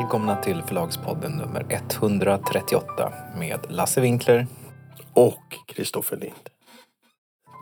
Välkomna 0.00 0.36
till 0.36 0.62
Förlagspodden 0.62 1.32
nummer 1.32 1.66
138 1.70 3.12
med 3.38 3.60
Lasse 3.68 4.00
Winkler. 4.00 4.46
Och 5.14 5.42
Kristoffer 5.66 6.16
Lind. 6.16 6.34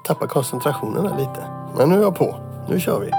Tappar 0.06 0.26
koncentrationen 0.26 1.06
här 1.06 1.18
lite. 1.18 1.46
Men 1.76 1.88
nu 1.88 1.94
är 1.94 2.02
jag 2.02 2.16
på. 2.16 2.36
Nu 2.68 2.80
kör 2.80 3.00
vi. 3.00 3.10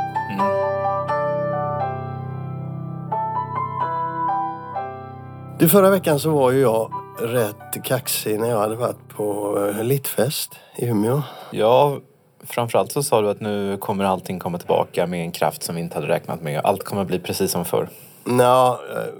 Du, 5.59 5.69
förra 5.69 5.89
veckan 5.89 6.19
så 6.19 6.31
var 6.31 6.51
ju 6.51 6.61
jag 6.61 6.91
rätt 7.19 7.83
kaxig 7.83 8.39
när 8.39 8.49
jag 8.49 8.59
hade 8.59 8.75
varit 8.75 9.07
på 9.09 9.57
eh, 9.67 9.83
Littfest 9.83 10.55
i 10.77 10.85
Umeå. 10.85 11.21
Ja, 11.51 11.99
framförallt 12.43 12.91
så 12.91 13.03
sa 13.03 13.21
du 13.21 13.29
att 13.29 13.39
nu 13.39 13.77
kommer 13.77 14.03
allting 14.03 14.39
komma 14.39 14.57
tillbaka 14.57 15.07
med 15.07 15.21
en 15.21 15.31
kraft 15.31 15.63
som 15.63 15.75
vi 15.75 15.81
inte 15.81 15.95
hade 15.95 16.07
räknat 16.07 16.41
med. 16.41 16.61
Allt 16.63 16.83
kommer 16.83 17.05
bli 17.05 17.19
precis 17.19 17.51
som 17.51 17.65
förr. 17.65 17.89
Nå, 18.23 18.79
eh, 18.95 19.13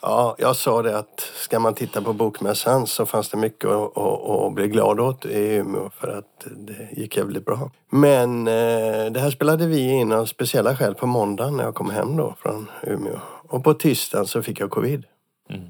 ja, 0.00 0.36
jag 0.38 0.56
sa 0.56 0.82
det 0.82 0.98
att 0.98 1.20
ska 1.34 1.58
man 1.58 1.74
titta 1.74 2.02
på 2.02 2.12
Bokmässan 2.12 2.86
så 2.86 3.06
fanns 3.06 3.28
det 3.28 3.36
mycket 3.36 3.70
att, 3.70 3.98
att, 3.98 4.30
att 4.30 4.52
bli 4.54 4.68
glad 4.68 5.00
åt 5.00 5.26
i 5.26 5.54
Umeå 5.54 5.90
för 5.90 6.18
att 6.18 6.46
det 6.56 6.88
gick 6.92 7.16
jävligt 7.16 7.44
bra. 7.44 7.70
Men 7.90 8.48
eh, 8.48 9.12
det 9.12 9.20
här 9.20 9.30
spelade 9.30 9.66
vi 9.66 9.90
in 9.90 10.12
av 10.12 10.26
speciella 10.26 10.76
skäl 10.76 10.94
på 10.94 11.06
måndagen 11.06 11.56
när 11.56 11.64
jag 11.64 11.74
kom 11.74 11.90
hem 11.90 12.16
då 12.16 12.34
från 12.38 12.70
Umeå. 12.82 13.18
Och 13.48 13.64
på 13.64 13.74
tisdagen 13.74 14.26
så 14.26 14.42
fick 14.42 14.60
jag 14.60 14.70
covid. 14.70 15.04
Mm. 15.50 15.68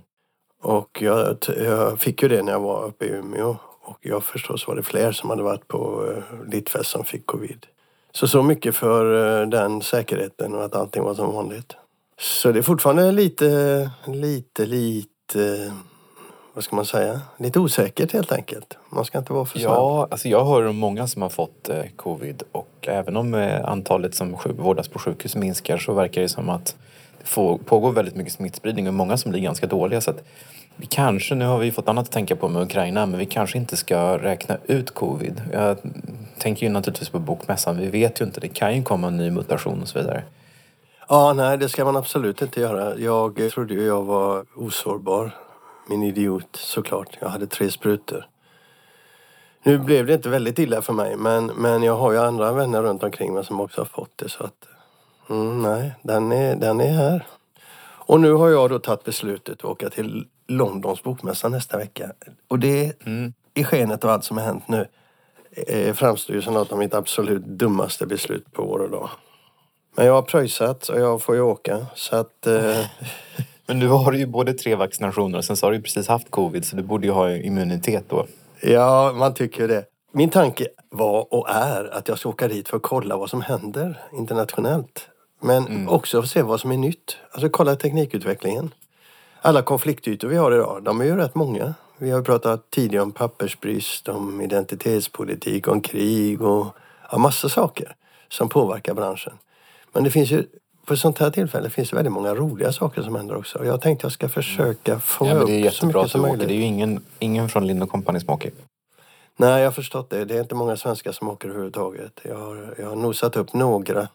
Och 0.62 1.02
jag, 1.02 1.36
jag 1.58 2.00
fick 2.00 2.22
ju 2.22 2.28
det 2.28 2.42
när 2.42 2.52
jag 2.52 2.60
var 2.60 2.84
uppe 2.84 3.04
i 3.04 3.08
Umeå. 3.08 3.56
Och 3.84 3.98
jag 4.00 4.24
förstås 4.24 4.66
var 4.66 4.76
det 4.76 4.82
fler 4.82 5.12
som 5.12 5.30
hade 5.30 5.42
varit 5.42 5.68
på 5.68 6.02
uh, 6.02 6.50
Littfest 6.50 6.90
som 6.90 7.04
fick 7.04 7.26
covid. 7.26 7.66
Så 8.12 8.28
så 8.28 8.42
mycket 8.42 8.76
för 8.76 9.40
eh, 9.42 9.48
den 9.48 9.82
säkerheten 9.82 10.54
och 10.54 10.64
att 10.64 10.74
allting 10.74 11.02
var 11.02 11.14
som 11.14 11.34
vanligt. 11.34 11.76
Så 12.18 12.52
det 12.52 12.58
är 12.58 12.62
fortfarande 12.62 13.12
lite, 13.12 13.90
lite, 14.06 14.66
lite, 14.66 15.72
vad 16.54 16.64
ska 16.64 16.76
man 16.76 16.86
säga, 16.86 17.20
lite 17.38 17.58
osäkert 17.58 18.12
helt 18.12 18.32
enkelt. 18.32 18.78
Man 18.90 19.04
ska 19.04 19.18
inte 19.18 19.32
vara 19.32 19.44
för 19.44 19.58
snabb. 19.58 19.72
Ja, 19.72 20.08
alltså 20.10 20.28
jag 20.28 20.44
hör 20.44 20.66
om 20.66 20.76
många 20.76 21.06
som 21.06 21.22
har 21.22 21.28
fått 21.28 21.68
eh, 21.68 21.82
covid 21.96 22.42
och 22.52 22.88
även 22.88 23.16
om 23.16 23.34
eh, 23.34 23.64
antalet 23.64 24.14
som 24.14 24.36
vårdas 24.44 24.88
på 24.88 24.98
sjukhus 24.98 25.36
minskar 25.36 25.78
så 25.78 25.92
verkar 25.92 26.22
det 26.22 26.28
som 26.28 26.48
att 26.48 26.76
det 27.20 27.28
får, 27.28 27.58
pågår 27.58 27.92
väldigt 27.92 28.16
mycket 28.16 28.32
smittspridning 28.32 28.88
och 28.88 28.94
många 28.94 29.16
som 29.16 29.30
blir 29.30 29.40
ganska 29.40 29.66
dåliga. 29.66 30.00
Så 30.00 30.10
att 30.10 30.24
vi 30.76 30.86
kanske, 30.86 31.34
nu 31.34 31.44
har 31.44 31.58
vi 31.58 31.72
fått 31.72 31.88
annat 31.88 32.04
att 32.04 32.12
tänka 32.12 32.36
på 32.36 32.48
med 32.48 32.62
Ukraina, 32.62 33.06
men 33.06 33.18
vi 33.18 33.26
kanske 33.26 33.58
inte 33.58 33.76
ska 33.76 34.18
räkna 34.18 34.56
ut 34.66 34.94
covid. 34.94 35.42
Jag 35.52 35.76
tänker 36.38 36.66
ju 36.66 36.72
naturligtvis 36.72 37.08
på 37.08 37.18
bokmässan. 37.18 37.78
Vi 37.78 37.86
vet 37.86 38.20
ju 38.20 38.24
inte, 38.24 38.40
det 38.40 38.48
kan 38.48 38.76
ju 38.76 38.82
komma 38.82 39.06
en 39.06 39.16
ny 39.16 39.30
mutation 39.30 39.82
och 39.82 39.88
så 39.88 39.98
vidare. 39.98 40.22
Ja, 41.08 41.32
nej, 41.32 41.58
det 41.58 41.68
ska 41.68 41.84
man 41.84 41.96
absolut 41.96 42.42
inte 42.42 42.60
göra. 42.60 42.98
Jag 42.98 43.50
trodde 43.52 43.74
ju 43.74 43.82
jag 43.86 44.02
var 44.02 44.44
osårbar. 44.54 45.36
Min 45.88 46.02
idiot, 46.02 46.56
såklart. 46.56 47.18
Jag 47.20 47.28
hade 47.28 47.46
tre 47.46 47.70
sprutor. 47.70 48.26
Nu 49.62 49.78
blev 49.78 50.06
det 50.06 50.14
inte 50.14 50.28
väldigt 50.28 50.58
illa 50.58 50.82
för 50.82 50.92
mig, 50.92 51.16
men, 51.16 51.46
men 51.46 51.82
jag 51.82 51.96
har 51.96 52.12
ju 52.12 52.18
andra 52.18 52.52
vänner 52.52 52.82
runt 52.82 53.02
omkring 53.02 53.34
mig 53.34 53.44
som 53.44 53.60
också 53.60 53.80
har 53.80 53.86
fått 53.86 54.18
det. 54.18 54.28
Så 54.28 54.44
att, 54.44 54.68
mm, 55.30 55.62
nej, 55.62 55.94
den 56.02 56.32
är, 56.32 56.56
den 56.56 56.80
är 56.80 56.92
här. 56.92 57.26
Och 58.04 58.20
nu 58.20 58.32
har 58.32 58.48
jag 58.48 58.70
då 58.70 58.78
tagit 58.78 59.04
beslutet 59.04 59.58
att 59.58 59.64
åka 59.64 59.90
till 59.90 60.26
Londons 60.48 61.02
bokmässa 61.02 61.48
nästa 61.48 61.78
vecka. 61.78 62.12
Och 62.48 62.58
det, 62.58 62.92
i 63.54 63.64
skenet 63.64 64.04
av 64.04 64.10
allt 64.10 64.24
som 64.24 64.36
har 64.36 64.44
hänt 64.44 64.68
nu, 64.68 64.88
eh, 65.50 65.94
framstår 65.94 66.36
ju 66.36 66.42
som 66.42 66.54
något 66.54 66.72
av 66.72 66.78
mitt 66.78 66.94
absolut 66.94 67.44
dummaste 67.44 68.06
beslut 68.06 68.52
på 68.52 68.62
år 68.62 68.78
och 68.78 68.90
dag. 68.90 69.10
Men 69.96 70.06
jag 70.06 70.12
har 70.12 70.22
pröjsat 70.22 70.88
och 70.88 71.00
jag 71.00 71.22
får 71.22 71.34
ju 71.34 71.40
åka. 71.40 71.86
Så 71.94 72.16
att... 72.16 72.46
Eh, 72.46 72.86
Men 73.66 73.78
nu 73.78 73.88
har 73.88 74.12
du 74.12 74.18
ju 74.18 74.26
både 74.26 74.54
tre 74.54 74.74
vaccinationer 74.74 75.38
och 75.38 75.44
sen 75.44 75.56
så 75.56 75.66
har 75.66 75.70
du 75.70 75.76
ju 75.76 75.82
precis 75.82 76.08
haft 76.08 76.30
covid 76.30 76.64
så 76.64 76.76
du 76.76 76.82
borde 76.82 77.06
ju 77.06 77.12
ha 77.12 77.30
immunitet 77.30 78.04
då. 78.08 78.26
ja, 78.60 79.12
man 79.16 79.34
tycker 79.34 79.68
det. 79.68 79.84
Min 80.12 80.30
tanke 80.30 80.66
var 80.90 81.34
och 81.34 81.50
är 81.50 81.94
att 81.94 82.08
jag 82.08 82.18
ska 82.18 82.28
åka 82.28 82.48
dit 82.48 82.68
för 82.68 82.76
att 82.76 82.82
kolla 82.82 83.16
vad 83.16 83.30
som 83.30 83.40
händer 83.40 84.00
internationellt. 84.12 85.08
Men 85.40 85.88
också 85.88 86.16
för 86.16 86.22
att 86.22 86.30
se 86.30 86.42
vad 86.42 86.60
som 86.60 86.72
är 86.72 86.76
nytt. 86.76 87.16
Alltså 87.30 87.48
kolla 87.48 87.76
teknikutvecklingen. 87.76 88.74
Alla 89.40 89.62
konfliktytor 89.62 90.28
vi 90.28 90.36
har 90.36 90.52
idag, 90.52 90.82
de 90.82 91.00
är 91.00 91.04
ju 91.04 91.16
rätt 91.16 91.34
många. 91.34 91.74
Vi 91.98 92.10
har 92.10 92.22
pratat 92.22 92.70
tidigare 92.70 93.02
om 93.02 93.12
pappersbrist, 93.12 94.08
om 94.08 94.40
identitetspolitik, 94.40 95.68
om 95.68 95.80
krig 95.80 96.42
och 96.42 96.66
ja, 97.10 97.18
massa 97.18 97.48
saker 97.48 97.94
som 98.28 98.48
påverkar 98.48 98.94
branschen. 98.94 99.32
Men 99.92 100.04
det 100.04 100.10
finns 100.10 100.30
ju, 100.30 100.44
på 100.86 100.96
sånt 100.96 101.18
här 101.18 101.30
tillfälle 101.30 101.70
finns 101.70 101.90
det 101.90 101.96
väldigt 101.96 102.12
många 102.12 102.34
roliga 102.34 102.72
saker 102.72 103.02
som 103.02 103.14
händer 103.14 103.36
också. 103.36 103.58
Och 103.58 103.66
Jag 103.66 103.80
tänkte 103.80 104.04
jag 104.04 104.12
ska 104.12 104.28
försöka 104.28 104.98
fånga 104.98 105.30
Ja, 105.30 105.36
men 105.36 105.46
det 105.46 105.52
är 105.52 105.66
upp 105.66 105.74
så 105.74 105.86
jättebra 105.86 106.02
mycket 106.02 106.14
att 106.14 106.22
du 106.22 106.28
åker. 106.30 106.46
Det 106.46 106.54
är 106.54 106.56
ju 106.56 106.62
ingen, 106.62 107.04
ingen 107.18 107.48
från 107.48 107.66
Lind 107.66 107.90
Company 107.90 108.20
som 108.20 108.30
åker. 108.30 108.50
Nej, 109.36 109.60
jag 109.60 109.66
har 109.66 109.72
förstått 109.72 110.10
det. 110.10 110.24
Det 110.24 110.36
är 110.36 110.40
inte 110.40 110.54
många 110.54 110.76
svenskar 110.76 111.12
som 111.12 111.28
åker 111.28 111.48
överhuvudtaget. 111.48 112.20
Jag 112.22 112.38
har, 112.38 112.74
jag 112.78 112.88
har 112.88 112.96
nosat 112.96 113.36
upp 113.36 113.52
några. 113.52 114.08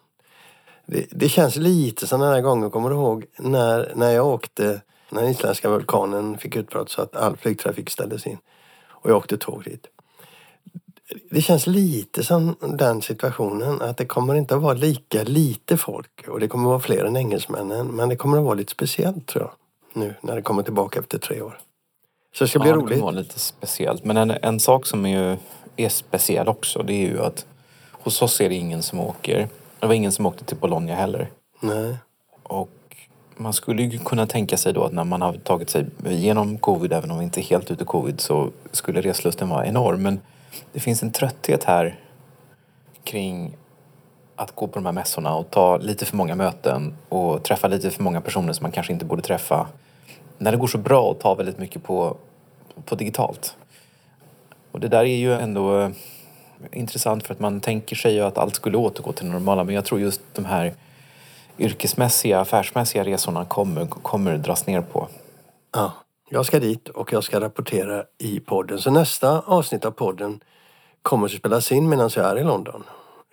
Det, 0.85 1.07
det 1.11 1.29
känns 1.29 1.55
lite 1.55 2.07
som 2.07 2.19
den 2.19 2.29
här 2.29 2.41
gången, 2.41 2.71
kommer 2.71 2.89
du 2.89 2.95
ihåg, 2.95 3.25
när, 3.37 3.91
när 3.95 4.11
jag 4.11 4.27
åkte, 4.27 4.81
när 5.09 5.21
den 5.21 5.31
isländska 5.31 5.69
vulkanen 5.69 6.37
fick 6.37 6.55
utbrott 6.55 6.89
så 6.89 7.01
att 7.01 7.15
all 7.15 7.37
flygtrafik 7.37 7.89
ställdes 7.89 8.27
in. 8.27 8.37
Och 8.87 9.09
jag 9.09 9.17
åkte 9.17 9.37
tåg 9.37 9.63
dit. 9.63 9.87
Det 11.31 11.41
känns 11.41 11.67
lite 11.67 12.23
som 12.23 12.55
den 12.77 13.01
situationen, 13.01 13.81
att 13.81 13.97
det 13.97 14.05
kommer 14.05 14.35
inte 14.35 14.55
att 14.55 14.61
vara 14.61 14.73
lika 14.73 15.23
lite 15.23 15.77
folk. 15.77 16.27
Och 16.27 16.39
det 16.39 16.47
kommer 16.47 16.63
att 16.63 16.69
vara 16.69 16.79
fler 16.79 17.05
än 17.05 17.17
engelsmännen. 17.17 17.87
Men 17.87 18.09
det 18.09 18.15
kommer 18.15 18.37
att 18.37 18.43
vara 18.43 18.53
lite 18.53 18.71
speciellt 18.71 19.25
tror 19.27 19.43
jag. 19.43 19.51
Nu 20.03 20.15
när 20.21 20.35
det 20.35 20.41
kommer 20.41 20.63
tillbaka 20.63 20.99
efter 20.99 21.17
tre 21.17 21.41
år. 21.41 21.59
Så 22.35 22.43
det 22.43 22.47
ska 22.47 22.59
bli 22.59 22.69
ja, 22.69 22.75
Det 22.75 22.81
roligt. 22.81 22.89
kommer 22.99 23.11
vara 23.11 23.21
lite 23.21 23.39
speciellt. 23.39 24.03
Men 24.05 24.17
en, 24.17 24.31
en 24.31 24.59
sak 24.59 24.85
som 24.85 25.05
är, 25.05 25.31
ju, 25.31 25.37
är 25.75 25.89
speciell 25.89 26.47
också 26.47 26.83
det 26.83 26.93
är 26.93 27.07
ju 27.07 27.21
att 27.21 27.45
hos 27.91 28.21
oss 28.21 28.41
är 28.41 28.49
det 28.49 28.55
ingen 28.55 28.83
som 28.83 28.99
åker. 28.99 29.47
Det 29.79 29.87
var 29.87 29.93
ingen 29.93 30.11
som 30.11 30.25
åkte 30.25 30.45
till 30.45 30.57
Bologna 30.57 30.95
heller. 30.95 31.29
Nej. 31.59 31.95
Och 32.43 32.69
man 33.37 33.53
skulle 33.53 33.83
ju 33.83 33.99
kunna 33.99 34.27
tänka 34.27 34.57
sig 34.57 34.73
då 34.73 34.83
att 34.83 34.93
när 34.93 35.03
man 35.03 35.21
har 35.21 35.33
tagit 35.33 35.69
sig 35.69 35.85
igenom 36.05 36.57
covid, 36.57 36.93
även 36.93 37.11
om 37.11 37.17
vi 37.17 37.23
inte 37.23 37.41
är 37.41 37.43
helt 37.43 37.71
ute 37.71 37.83
i 37.83 37.85
covid, 37.85 38.21
så 38.21 38.49
skulle 38.71 39.01
reslusten 39.01 39.49
vara 39.49 39.65
enorm. 39.65 40.03
Men 40.03 40.19
det 40.73 40.79
finns 40.79 41.03
en 41.03 41.11
trötthet 41.11 41.63
här 41.63 41.99
kring 43.03 43.57
att 44.35 44.55
gå 44.55 44.67
på 44.67 44.73
de 44.73 44.85
här 44.85 44.93
mässorna 44.93 45.35
och 45.35 45.51
ta 45.51 45.77
lite 45.77 46.05
för 46.05 46.17
många 46.17 46.35
möten 46.35 46.93
och 47.09 47.43
träffa 47.43 47.67
lite 47.67 47.91
för 47.91 48.03
många 48.03 48.21
personer 48.21 48.53
som 48.53 48.63
man 48.63 48.71
kanske 48.71 48.93
inte 48.93 49.05
borde 49.05 49.21
träffa. 49.21 49.67
När 50.37 50.51
det 50.51 50.57
går 50.57 50.67
så 50.67 50.77
bra 50.77 51.11
att 51.11 51.19
ta 51.19 51.35
väldigt 51.35 51.57
mycket 51.57 51.83
på, 51.83 52.17
på 52.85 52.95
digitalt. 52.95 53.55
Och 54.71 54.79
det 54.79 54.87
där 54.87 54.99
är 54.99 55.17
ju 55.17 55.33
ändå 55.33 55.79
eh, 55.79 55.89
intressant 56.71 57.27
för 57.27 57.33
att 57.33 57.39
man 57.39 57.59
tänker 57.59 57.95
sig 57.95 58.13
ju 58.13 58.21
att 58.21 58.37
allt 58.37 58.55
skulle 58.55 58.77
återgå 58.77 59.11
till 59.11 59.25
det 59.25 59.31
normala 59.31 59.63
men 59.63 59.75
jag 59.75 59.85
tror 59.85 59.99
just 59.99 60.21
de 60.33 60.45
här 60.45 60.73
yrkesmässiga, 61.59 62.39
affärsmässiga 62.39 63.03
resorna 63.03 63.45
kommer, 63.45 63.85
kommer 63.85 64.37
dras 64.37 64.67
ner 64.67 64.81
på. 64.81 65.07
Ja, 65.73 65.93
jag 66.29 66.45
ska 66.45 66.59
dit 66.59 66.89
och 66.89 67.13
jag 67.13 67.23
ska 67.23 67.39
rapportera 67.41 68.03
i 68.17 68.39
podden. 68.39 68.79
Så 68.79 68.91
nästa 68.91 69.39
avsnitt 69.45 69.85
av 69.85 69.91
podden 69.91 70.39
kommer 71.01 71.25
att 71.25 71.31
spelas 71.31 71.71
in 71.71 71.89
medan 71.89 72.09
jag 72.15 72.25
är 72.25 72.37
i 72.39 72.43
London. 72.43 72.83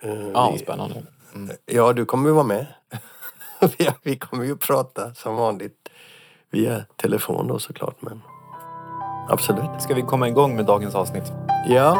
Eh, 0.03 0.27
Ja, 0.33 0.49
vi- 0.53 0.59
spännande. 0.59 1.03
ja, 1.65 1.93
du 1.93 2.05
kommer 2.05 2.29
ju 2.29 2.35
vara 2.35 2.45
med. 2.45 2.65
Vi- 3.77 3.89
Vi 4.03 4.15
kommer 4.17 4.43
ju 4.43 4.57
prata 4.57 5.13
som 5.13 5.35
vanligt 5.35 5.89
via 6.51 6.81
telefon 6.95 7.47
då 7.47 7.59
såklart. 7.59 7.95
Men 8.01 8.21
absolut. 9.29 9.81
Ska 9.81 9.93
vi 9.93 10.01
komma 10.01 10.27
igång 10.27 10.55
med 10.55 10.65
dagens 10.65 10.95
avsnitt? 10.95 11.31
Ja, 11.67 11.97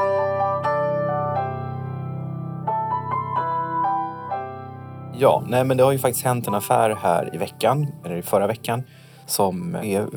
Ja, 5.17 5.43
nej 5.47 5.64
men 5.64 5.78
det 5.78 5.84
har 5.84 5.91
ju 5.91 5.99
faktiskt 5.99 6.25
hänt 6.25 6.47
en 6.47 6.53
affär 6.53 6.96
här 6.96 7.35
i 7.35 7.37
veckan, 7.37 7.87
eller 8.05 8.16
i 8.16 8.22
förra 8.22 8.47
veckan, 8.47 8.84
som 9.25 9.75
är 9.75 10.07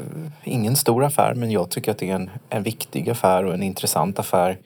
ingen 0.44 0.76
stor 0.76 1.04
affär 1.04 1.34
men 1.34 1.50
jag 1.50 1.70
tycker 1.70 1.90
att 1.90 1.98
det 1.98 2.10
är 2.10 2.14
en, 2.14 2.30
en 2.48 2.62
viktig 2.62 3.10
affär 3.10 3.44
och 3.44 3.54
en 3.54 3.62
intressant 3.62 4.18
affär. 4.18 4.58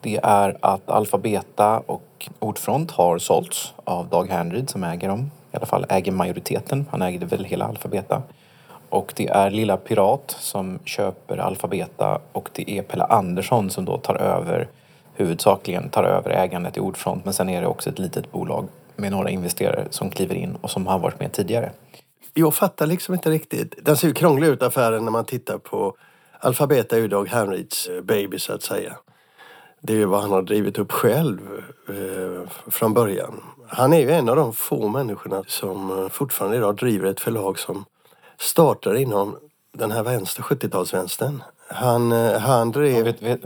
Det 0.00 0.20
är 0.22 0.56
att 0.60 0.90
Alfabeta 0.90 1.78
och 1.78 2.28
Ordfront 2.38 2.90
har 2.90 3.18
sålts 3.18 3.74
av 3.84 4.08
Dag 4.08 4.30
Henryd 4.30 4.70
som 4.70 4.84
äger 4.84 5.08
dem. 5.08 5.30
I 5.52 5.56
alla 5.56 5.66
fall 5.66 5.86
äger 5.88 6.12
majoriteten. 6.12 6.86
Han 6.90 7.02
ägde 7.02 7.26
väl 7.26 7.44
hela 7.44 7.64
Alfabeta. 7.64 8.22
Och 8.88 9.12
det 9.16 9.28
är 9.28 9.50
Lilla 9.50 9.76
Pirat 9.76 10.36
som 10.40 10.78
köper 10.84 11.38
Alfabeta 11.38 12.20
och 12.32 12.50
det 12.52 12.70
är 12.70 12.82
Pelle 12.82 13.04
Andersson 13.04 13.70
som 13.70 13.84
då 13.84 13.98
tar 13.98 14.14
över 14.14 14.68
huvudsakligen 15.14 15.88
tar 15.88 16.04
över 16.04 16.30
ägandet 16.30 16.76
i 16.76 16.80
Ordfront 16.80 17.24
men 17.24 17.34
sen 17.34 17.48
är 17.48 17.60
det 17.60 17.66
också 17.66 17.90
ett 17.90 17.98
litet 17.98 18.32
bolag 18.32 18.68
med 18.96 19.12
några 19.12 19.30
investerare 19.30 19.86
som 19.90 20.10
kliver 20.10 20.34
in 20.34 20.56
och 20.60 20.70
som 20.70 20.86
har 20.86 20.98
varit 20.98 21.20
med 21.20 21.32
tidigare 21.32 21.70
jag 22.38 22.54
fattar 22.54 22.86
liksom 22.86 23.14
inte 23.14 23.30
riktigt. 23.30 23.74
Den 23.82 23.96
ser 23.96 24.08
ju 24.08 24.14
krånglig 24.14 24.48
ut 24.48 24.62
affären 24.62 25.04
när 25.04 25.10
man 25.10 25.24
tittar 25.24 25.58
på 25.58 25.96
Alfabeta 26.40 26.96
är 26.96 27.00
ju 27.00 27.08
Dag 27.08 27.28
Henrids 27.28 27.88
eh, 27.88 28.00
baby 28.00 28.38
så 28.38 28.52
att 28.52 28.62
säga. 28.62 28.96
Det 29.80 29.92
är 29.92 29.96
ju 29.96 30.04
vad 30.04 30.20
han 30.20 30.30
har 30.30 30.42
drivit 30.42 30.78
upp 30.78 30.92
själv 30.92 31.40
eh, 31.88 32.50
från 32.70 32.94
början. 32.94 33.40
Han 33.68 33.92
är 33.92 34.00
ju 34.00 34.10
en 34.10 34.28
av 34.28 34.36
de 34.36 34.52
få 34.52 34.88
människorna 34.88 35.44
som 35.46 35.98
eh, 35.98 36.08
fortfarande 36.08 36.56
idag 36.56 36.76
driver 36.76 37.10
ett 37.10 37.20
förlag 37.20 37.58
som 37.58 37.84
startade 38.38 39.02
inom 39.02 39.36
den 39.72 39.90
här 39.90 40.02
vänster, 40.02 40.42
70-talsvänstern. 40.42 41.42
Han, 41.68 42.12
eh, 42.12 42.38
han 42.38 42.72
drev... 42.72 43.04
Vet, 43.04 43.22
vet, 43.22 43.40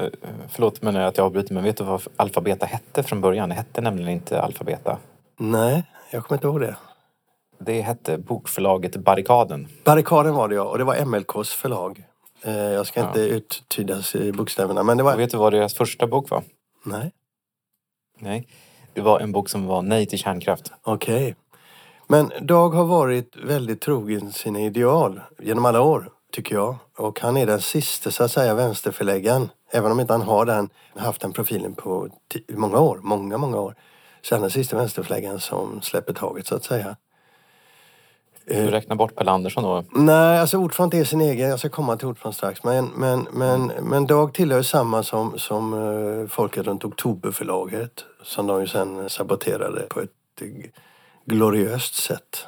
förlåt 0.51 0.83
men 0.83 0.97
att 0.97 1.17
jag 1.17 1.27
avbryter 1.27 1.55
men 1.55 1.65
vet 1.65 1.77
du 1.77 1.85
vad 1.85 2.03
Alfabeta 2.17 2.67
hette 2.67 3.03
från 3.03 3.21
början? 3.21 3.49
Det 3.49 3.55
hette 3.55 3.81
nämligen 3.81 4.11
inte 4.11 4.43
Alfabeta. 4.43 4.99
Nej, 5.37 5.85
jag 6.11 6.25
kommer 6.25 6.37
inte 6.37 6.47
ihåg 6.47 6.61
det. 6.61 6.77
Det 7.65 7.81
hette 7.81 8.19
bokförlaget 8.19 8.97
Barrikaden. 8.97 9.69
Barrikaden 9.85 10.35
var 10.35 10.49
det 10.49 10.55
ja, 10.55 10.63
och 10.63 10.79
det 10.79 10.85
var 10.85 11.05
MLKs 11.05 11.53
förlag. 11.53 12.05
Eh, 12.43 12.53
Jag 12.57 12.87
ska 12.87 13.01
Ja. 13.01 13.07
inte 13.07 13.21
uttyda 13.21 14.03
bokstäverna, 14.35 14.83
men 14.83 14.97
det 14.97 15.03
var... 15.03 15.15
Och 15.15 15.21
vet 15.21 15.31
du 15.31 15.37
vad 15.37 15.53
deras 15.53 15.75
första 15.75 16.07
bok 16.07 16.31
var? 16.31 16.43
Nej, 16.85 17.13
Nej. 18.19 18.49
Det 18.95 19.01
var 19.01 19.21
en 19.21 19.33
bok 19.33 19.49
som 19.49 19.67
var 19.67 19.83
Nej 19.83 20.07
till 20.07 20.19
kärnkraft. 20.19 20.73
okej. 20.83 21.37
Men 22.07 22.33
Dag 22.41 22.69
har 22.71 22.85
varit 22.85 23.37
väldigt 23.37 23.81
trogen 23.81 24.33
sina 24.33 24.61
ideal 24.61 25.21
genom 25.43 25.65
alla 25.65 25.81
år, 25.83 26.11
tycker 26.33 26.55
jag. 26.55 26.77
Och 26.99 27.21
han 27.21 27.37
är 27.37 27.47
den 27.47 27.61
sista, 27.61 28.11
så 28.11 28.25
att 28.25 28.31
säga, 28.31 28.55
vänsterförläggaren. 28.55 29.49
Även 29.71 29.93
om 29.93 30.01
inte 30.01 30.13
han 30.13 30.23
har 30.23 30.45
den, 30.47 30.69
haft 30.97 31.21
den 31.21 31.33
profilen 31.33 31.75
på 31.75 32.09
många 32.49 32.79
år, 32.81 32.99
många, 33.03 33.39
många 33.39 33.61
år. 33.61 33.75
Så 34.23 34.35
är 34.35 34.37
han 34.37 34.43
den 34.43 34.51
sista 34.51 34.77
vänsterförläggaren 34.77 35.41
som 35.41 35.81
släpper 35.83 36.13
taget, 36.13 36.47
så 36.47 36.55
att 36.55 36.65
säga. 36.65 36.97
Du 38.47 38.71
räknar 38.71 38.97
bort 38.97 39.15
Pelle 39.15 39.31
Andersson 39.31 39.65
då? 39.65 39.85
Nej, 39.91 40.39
alltså 40.39 40.59
ordförande 40.59 40.97
är 40.97 41.05
sin 41.05 41.21
egen. 41.21 41.49
Jag 41.49 41.59
ska 41.59 41.69
komma 41.69 41.97
till 41.97 42.07
ordförande 42.09 42.37
strax. 42.37 42.65
Men, 42.65 42.87
men, 42.97 43.27
men, 43.33 43.67
men 43.67 44.07
Dag 44.07 44.35
tillhör 44.35 44.63
samma 44.63 45.03
som, 45.03 45.39
som 45.39 45.75
uh, 45.75 46.29
folket 46.29 46.67
runt 46.67 46.85
Oktoberförlaget. 46.85 48.05
Som 48.23 48.47
de 48.47 48.61
ju 48.61 48.67
sen 48.67 49.11
saboterade 49.11 49.81
på 49.81 50.01
ett 50.01 50.11
eh, 50.41 50.47
gloriöst 51.25 51.95
sätt. 51.95 52.47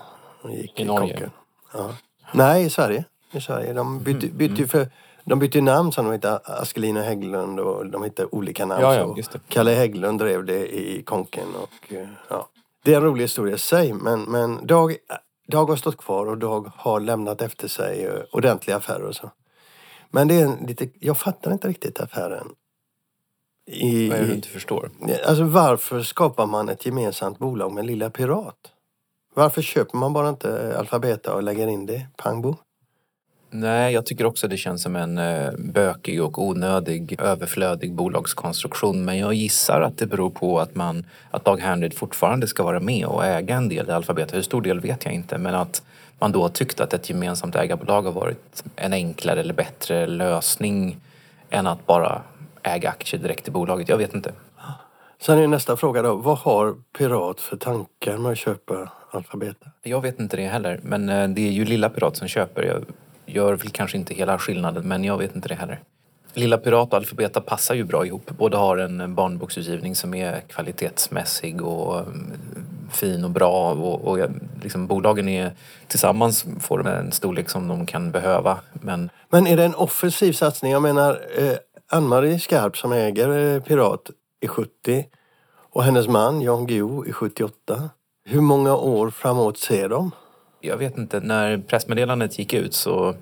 Gick 0.50 0.80
I 0.80 0.84
Norge? 0.84 1.12
konken. 1.12 1.30
Ja. 1.72 1.90
Nej, 2.32 2.64
i 2.64 2.70
Sverige. 2.70 3.04
I 3.32 3.40
Sverige. 3.40 3.72
De 3.72 3.98
bytte, 3.98 4.26
Mm, 4.26 4.38
bytte 4.38 4.60
ju 4.60 4.68
för... 4.68 4.88
De 5.24 5.38
bytte 5.38 5.60
namn 5.60 5.92
som 5.92 6.04
de 6.04 6.12
hette 6.12 6.36
Askelin 6.36 6.96
och 6.96 7.02
Hägglund 7.02 7.60
och 7.60 7.86
de 7.86 8.02
hette 8.02 8.26
olika 8.26 8.66
namn. 8.66 8.82
Ja, 8.82 8.94
ja. 8.94 9.16
Kalle 9.48 9.70
Hägglund 9.70 10.18
drev 10.18 10.44
det 10.44 10.76
i 10.76 11.02
Konken 11.02 11.46
och 11.62 11.92
eh, 11.92 12.08
ja. 12.28 12.48
Det 12.84 12.92
är 12.92 12.96
en 12.96 13.02
rolig 13.02 13.24
historia 13.24 13.54
i 13.54 13.58
sig 13.58 13.92
men, 13.92 14.22
men 14.22 14.66
Dag, 14.66 14.96
Dag 15.46 15.66
har 15.66 15.76
stått 15.76 15.96
kvar 15.96 16.26
och 16.26 16.38
Dag 16.38 16.72
har 16.76 17.00
lämnat 17.00 17.42
efter 17.42 17.68
sig 17.68 18.04
eh, 18.04 18.22
ordentliga 18.32 18.76
affärer 18.76 19.02
och 19.02 19.14
så. 19.14 19.30
Men 20.10 20.28
det 20.28 20.34
är 20.40 20.44
en 20.44 20.66
lite, 20.66 20.88
jag 21.00 21.18
fattar 21.18 21.52
inte 21.52 21.68
riktigt 21.68 22.00
affären. 22.00 22.48
I, 23.70 24.08
Vad 24.08 24.18
är 24.18 24.22
det 24.22 24.28
du 24.28 24.34
inte 24.34 24.48
förstår? 24.48 24.90
Alltså 25.26 25.44
varför 25.44 26.02
skapar 26.02 26.46
man 26.46 26.68
ett 26.68 26.86
gemensamt 26.86 27.38
bolag 27.38 27.72
med 27.72 27.86
Lilla 27.86 28.10
Pirat? 28.10 28.72
Varför 29.34 29.62
köper 29.62 29.98
man 29.98 30.12
bara 30.12 30.28
inte 30.28 30.78
Alfabeta 30.78 31.34
och 31.34 31.42
lägger 31.42 31.66
in 31.66 31.86
det? 31.86 32.06
Pangbo? 32.16 32.56
Nej, 33.56 33.94
jag 33.94 34.06
tycker 34.06 34.26
också 34.26 34.48
det 34.48 34.56
känns 34.56 34.82
som 34.82 34.96
en 34.96 35.18
eh, 35.18 35.50
bökig 35.58 36.22
och 36.22 36.42
onödig, 36.42 37.20
överflödig 37.20 37.92
bolagskonstruktion. 37.92 39.04
Men 39.04 39.18
jag 39.18 39.34
gissar 39.34 39.80
att 39.80 39.98
det 39.98 40.06
beror 40.06 40.30
på 40.30 40.60
att, 40.60 40.74
man, 40.74 41.06
att 41.30 41.44
Dag 41.44 41.60
Henrid 41.60 41.94
fortfarande 41.94 42.46
ska 42.46 42.62
vara 42.62 42.80
med 42.80 43.06
och 43.06 43.24
äga 43.24 43.56
en 43.56 43.68
del 43.68 43.88
i 43.88 43.92
Alfabeta. 43.92 44.36
Hur 44.36 44.42
stor 44.42 44.62
del 44.62 44.80
vet 44.80 45.04
jag 45.04 45.14
inte, 45.14 45.38
men 45.38 45.54
att 45.54 45.82
man 46.18 46.32
då 46.32 46.48
tyckte 46.48 46.84
att 46.84 46.94
ett 46.94 47.10
gemensamt 47.10 47.56
ägarbolag 47.56 48.02
har 48.02 48.12
varit 48.12 48.64
en 48.76 48.92
enklare 48.92 49.40
eller 49.40 49.54
bättre 49.54 50.06
lösning 50.06 50.96
än 51.50 51.66
att 51.66 51.86
bara 51.86 52.22
äga 52.62 52.88
aktier 52.88 53.20
direkt 53.20 53.48
i 53.48 53.50
bolaget. 53.50 53.88
Jag 53.88 53.96
vet 53.98 54.14
inte. 54.14 54.32
Sen 55.20 55.38
är 55.38 55.46
nästa 55.46 55.76
fråga 55.76 56.02
då, 56.02 56.14
vad 56.14 56.38
har 56.38 56.74
Pirat 56.98 57.40
för 57.40 57.56
tankar 57.56 58.18
med 58.18 58.32
att 58.32 58.38
köpa 58.38 58.92
Alfabeta? 59.10 59.66
Jag 59.82 60.00
vet 60.00 60.20
inte 60.20 60.36
det 60.36 60.46
heller, 60.46 60.80
men 60.82 61.08
eh, 61.08 61.28
det 61.28 61.48
är 61.48 61.52
ju 61.52 61.64
Lilla 61.64 61.88
Pirat 61.88 62.16
som 62.16 62.28
köper. 62.28 62.84
Gör 63.26 63.52
väl 63.54 63.70
kanske 63.70 63.96
inte 63.96 64.14
hela 64.14 64.38
skillnaden, 64.38 64.88
men 64.88 65.04
jag 65.04 65.18
vet 65.18 65.36
inte 65.36 65.48
det 65.48 65.54
heller. 65.54 65.80
Lilla 66.34 66.58
Pirat 66.58 66.92
och 66.92 66.98
Alfabeta 66.98 67.40
passar 67.40 67.74
ju 67.74 67.84
bra 67.84 68.06
ihop. 68.06 68.30
Båda 68.38 68.58
har 68.58 68.76
en 68.76 69.00
eh, 69.00 69.06
barnboksutgivning 69.06 69.94
som 69.94 70.14
är 70.14 70.40
kvalitetsmässig 70.40 71.62
och 71.62 71.98
eh, 71.98 72.04
fin 72.92 73.24
och 73.24 73.30
bra. 73.30 73.72
Och, 73.72 74.08
och 74.08 74.28
liksom, 74.62 74.86
bolagen 74.86 75.28
är 75.28 75.52
tillsammans 75.88 76.44
får 76.60 76.78
de 76.78 76.86
en 76.86 77.12
storlek 77.12 77.50
som 77.50 77.68
de 77.68 77.86
kan 77.86 78.10
behöva. 78.10 78.58
Men 78.72 79.10
Men 79.28 79.46
är 79.46 79.56
det 79.56 79.64
en 79.64 79.74
offensiv 79.74 80.32
satsning? 80.32 80.72
Jag 80.72 80.82
menar, 80.82 81.20
eh, 81.36 81.56
Ann-Marie 81.88 82.40
Skarp 82.40 82.76
som 82.76 82.92
äger 82.92 83.54
eh, 83.54 83.62
Pirat 83.62 84.10
är 84.40 84.48
70 84.48 85.04
och 85.72 85.84
hennes 85.84 86.08
man 86.08 86.40
Jan 86.40 86.66
Guillou 86.66 87.08
är 87.08 87.12
78. 87.12 87.90
Hur 88.24 88.40
många 88.40 88.76
år 88.76 89.10
framåt 89.10 89.58
ser 89.58 89.88
de? 89.88 90.10
Jag 90.64 90.76
vet 90.76 90.98
inte, 90.98 91.20
när 91.20 91.58
pressmeddelandet 91.58 92.38
gick 92.38 92.52
ut 92.52 92.74
så 92.74 93.14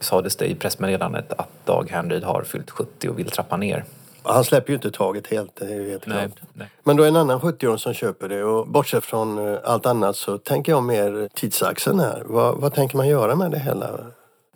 sades 0.00 0.36
det 0.36 0.46
i 0.46 0.54
pressmeddelandet 0.54 1.32
att 1.32 1.66
Dag 1.66 1.90
Henryd 1.90 2.24
har 2.24 2.42
fyllt 2.42 2.70
70 2.70 3.08
och 3.08 3.18
vill 3.18 3.30
trappa 3.30 3.56
ner. 3.56 3.84
Han 4.22 4.44
släpper 4.44 4.70
ju 4.70 4.74
inte 4.74 4.90
taget 4.90 5.26
helt, 5.26 5.56
det 5.56 5.64
är 5.74 5.90
helt 5.90 6.06
Nej, 6.06 6.18
klart. 6.18 6.48
nej. 6.52 6.68
Men 6.82 6.96
då 6.96 7.02
är 7.02 7.08
en 7.08 7.16
annan 7.16 7.40
70-åring 7.40 7.78
som 7.78 7.94
köper 7.94 8.28
det 8.28 8.44
och 8.44 8.68
bortsett 8.68 9.04
från 9.04 9.48
eh, 9.48 9.58
allt 9.64 9.86
annat 9.86 10.16
så 10.16 10.38
tänker 10.38 10.72
jag 10.72 10.82
mer 10.82 11.28
tidsaxeln 11.34 12.00
här. 12.00 12.22
Vad, 12.26 12.56
vad 12.56 12.74
tänker 12.74 12.96
man 12.96 13.08
göra 13.08 13.34
med 13.36 13.50
det 13.50 13.58
hela? 13.58 13.98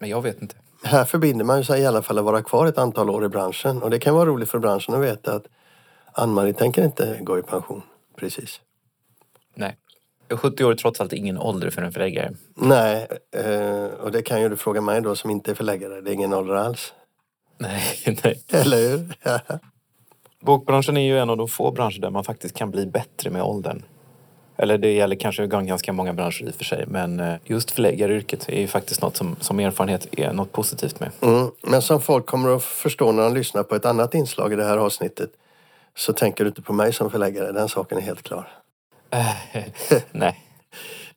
Men 0.01 0.09
jag 0.09 0.23
vet 0.23 0.43
inte. 0.43 0.55
Här 0.83 1.05
förbinder 1.05 1.45
man 1.45 1.65
sig 1.65 1.81
i 1.81 1.87
alla 1.87 2.03
fall 2.03 2.19
att 2.19 2.25
vara 2.25 2.43
kvar 2.43 2.67
ett 2.67 2.79
antal 2.79 3.11
år 3.11 3.25
i 3.25 3.29
branschen 3.29 3.83
och 3.83 3.91
det 3.91 3.99
kan 3.99 4.15
vara 4.15 4.27
roligt 4.27 4.51
för 4.51 4.59
branschen 4.59 4.95
att 4.95 5.01
veta 5.01 5.35
att 5.35 5.47
Ann-Marie 6.13 6.53
tänker 6.53 6.85
inte 6.85 7.19
gå 7.21 7.39
i 7.39 7.43
pension. 7.43 7.83
Precis. 8.17 8.61
Nej. 9.55 9.77
70 10.31 10.65
år 10.65 10.73
är 10.73 10.77
trots 10.77 11.01
allt 11.01 11.13
ingen 11.13 11.39
ålder 11.39 11.71
för 11.71 11.83
en 11.83 11.93
förläggare. 11.93 12.33
Nej, 12.55 13.09
eh, 13.37 13.85
och 13.85 14.13
det 14.13 14.23
kan 14.23 14.43
ju 14.43 14.49
du 14.49 14.57
fråga 14.57 14.81
mig 14.81 15.01
då 15.01 15.17
som 15.17 15.31
inte 15.31 15.51
är 15.51 15.55
förläggare. 15.55 16.01
Det 16.01 16.11
är 16.11 16.15
ingen 16.15 16.35
ålder 16.35 16.55
alls. 16.55 16.93
Nej, 17.59 17.83
nej. 18.25 18.43
Eller 18.49 18.77
hur? 18.77 19.15
Bokbranschen 20.41 20.97
är 20.97 21.03
ju 21.03 21.19
en 21.19 21.31
av 21.31 21.37
de 21.37 21.49
få 21.49 21.71
branscher 21.71 22.01
där 22.01 22.11
man 22.11 22.25
faktiskt 22.25 22.57
kan 22.57 22.71
bli 22.71 22.87
bättre 22.87 23.31
med 23.31 23.43
åldern. 23.43 23.83
Eller 24.57 24.79
det 24.79 24.93
gäller 24.93 25.17
kanske 25.17 25.47
ganska 25.47 25.93
många 25.93 26.13
branscher 26.13 26.43
i 26.43 26.51
och 26.51 26.55
för 26.55 26.65
sig. 26.65 26.85
Men 26.89 27.21
eh, 27.21 27.35
just 27.45 27.71
förläggaryrket 27.71 28.49
är 28.49 28.61
ju 28.61 28.67
faktiskt 28.67 29.03
något 29.03 29.17
som, 29.17 29.37
som 29.41 29.61
erfarenhet 29.61 30.09
är 30.19 30.33
något 30.33 30.53
positivt 30.53 31.01
med. 31.01 31.11
Mm. 31.21 31.51
Men 31.63 31.83
som 31.83 32.01
folk 32.01 32.27
kommer 32.27 32.57
att 32.57 32.65
förstå 32.65 33.13
när 33.13 33.23
de 33.23 33.35
lyssnar 33.35 33.63
på 33.63 33.75
ett 33.75 33.85
annat 33.85 34.15
inslag 34.15 34.53
i 34.53 34.57
det 34.57 34.65
här 34.65 34.79
avsnittet 34.79 35.31
så 35.97 36.13
tänker 36.13 36.45
du 36.45 36.49
inte 36.49 36.63
på 36.63 36.73
mig 36.73 36.93
som 36.93 37.11
förläggare. 37.11 37.53
Den 37.53 37.69
saken 37.69 37.99
är 37.99 38.03
helt 38.03 38.23
klar. 38.23 38.49
Nej. 40.13 40.41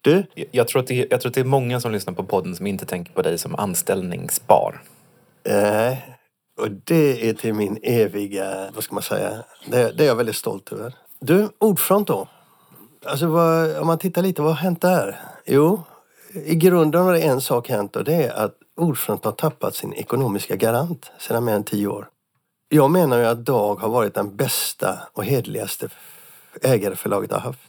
Du, 0.01 0.23
Jag- 0.51 0.67
tror, 0.67 0.81
att 0.81 0.87
det 0.87 1.07
jag 1.11 1.21
tror 1.21 1.29
att 1.29 1.33
det 1.35 1.41
är 1.41 1.45
många 1.45 1.79
som 1.79 1.91
lyssnar 1.91 2.13
på 2.13 2.23
podden 2.23 2.55
som 2.55 2.67
inte 2.67 2.85
tänker 2.85 3.13
på 3.13 3.21
dig 3.21 3.37
som 3.37 3.55
anställningsbar. 3.55 4.81
eh, 5.49 5.97
och 6.59 6.71
det 6.71 7.29
är 7.29 7.33
till 7.33 7.53
min 7.53 7.79
eviga, 7.83 8.71
vad 8.75 8.83
ska 8.83 8.93
man 8.95 9.03
säga, 9.03 9.43
det, 9.65 9.91
det 9.91 10.03
är 10.03 10.07
jag 10.07 10.15
väldigt 10.15 10.35
stolt 10.35 10.71
över. 10.71 10.93
Du, 11.19 11.49
Ordfront 11.59 12.07
då? 12.07 12.27
Alltså 13.05 13.27
vad, 13.27 13.77
om 13.77 13.87
man 13.87 13.97
tittar 13.99 14.21
lite, 14.21 14.41
vad 14.41 14.51
har 14.51 14.57
hänt 14.57 14.81
där? 14.81 15.19
Jo, 15.45 15.81
i 16.45 16.55
grunden 16.55 17.01
har 17.05 17.13
det 17.13 17.21
en 17.21 17.41
sak 17.41 17.69
hänt 17.69 17.95
och 17.95 18.03
det 18.03 18.13
är 18.23 18.33
att 18.45 18.53
Ordfront 18.77 19.25
har 19.25 19.31
tappat 19.31 19.75
sin 19.75 19.93
ekonomiska 19.93 20.55
garant 20.55 21.11
sedan 21.19 21.45
mer 21.45 21.53
än 21.53 21.63
tio 21.63 21.87
år. 21.87 22.07
Jag 22.69 22.91
menar 22.91 23.17
ju 23.17 23.25
att 23.25 23.45
Dag 23.45 23.75
har 23.75 23.89
varit 23.89 24.13
den 24.13 24.35
bästa 24.35 24.99
och 25.13 25.25
hedligaste 25.25 25.89
ägare 26.61 26.95
förlaget 26.95 27.31
har 27.31 27.39
haft. 27.39 27.59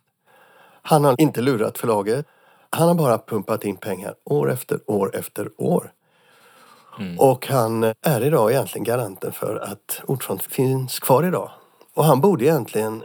Han 0.89 1.05
har 1.05 1.15
inte 1.21 1.41
lurat 1.41 1.79
förlaget. 1.79 2.27
Han 2.71 2.89
har 2.89 2.95
bara 2.95 3.19
pumpat 3.19 3.65
in 3.65 3.77
pengar 3.77 4.15
år 4.25 4.53
efter 4.53 4.79
år 4.87 5.17
efter 5.17 5.49
år. 5.57 5.93
Och 7.19 7.47
han 7.47 7.85
är 8.03 8.25
idag 8.25 8.51
egentligen 8.51 8.85
garanten 8.85 9.33
för 9.33 9.57
att 9.57 10.01
Ordfront 10.07 10.43
finns 10.43 10.99
kvar 10.99 11.23
idag. 11.25 11.51
Och 11.95 12.05
han 12.05 12.21
borde 12.21 12.45
egentligen, 12.45 13.03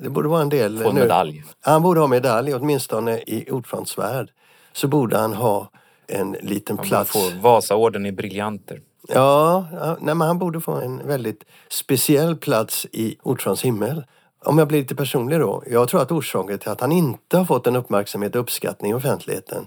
det 0.00 0.08
borde 0.10 0.28
vara 0.28 0.42
en 0.42 0.48
del 0.48 0.78
Få 0.82 0.88
en 0.88 0.94
nu- 0.94 1.00
medalj. 1.00 1.44
han 1.60 1.82
borde 1.82 2.00
ha 2.00 2.06
medalj, 2.06 2.54
åtminstone 2.54 3.18
i 3.18 3.50
Ordfronts 3.50 3.98
värld. 3.98 4.30
Så 4.72 4.88
borde 4.88 5.18
han 5.18 5.34
ha 5.34 5.70
en 6.06 6.32
liten 6.32 6.76
Man 6.76 6.84
plats. 6.86 7.10
får 7.10 7.40
Vasaorden 7.42 8.06
i 8.06 8.12
briljanter. 8.12 8.80
Ja, 9.08 9.66
ja 9.72 9.96
nej, 10.00 10.14
men 10.14 10.26
han 10.26 10.38
borde 10.38 10.60
få 10.60 10.72
en 10.72 11.06
väldigt 11.06 11.44
speciell 11.68 12.36
plats 12.36 12.86
i 12.92 13.16
Ordfronts 13.22 13.62
himmel. 13.62 14.04
Om 14.48 14.58
jag 14.58 14.68
blir 14.68 14.78
lite 14.78 14.94
personlig 14.94 15.40
då. 15.40 15.62
Jag 15.66 15.88
tror 15.88 16.02
att 16.02 16.12
orsaken 16.12 16.58
till 16.58 16.70
att 16.70 16.80
han 16.80 16.92
inte 16.92 17.38
har 17.38 17.44
fått 17.44 17.64
den 17.64 17.76
uppmärksamhet 17.76 18.34
och 18.34 18.40
uppskattning 18.40 18.90
i 18.90 18.94
offentligheten 18.94 19.66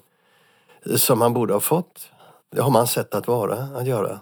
som 0.95 1.21
han 1.21 1.33
borde 1.33 1.53
ha 1.53 1.59
fått, 1.59 2.11
det 2.51 2.61
har 2.61 2.69
man 2.69 2.88
sett 2.88 3.15
att 3.15 3.27
vara, 3.27 3.53
att 3.53 3.88
göra. 3.88 4.19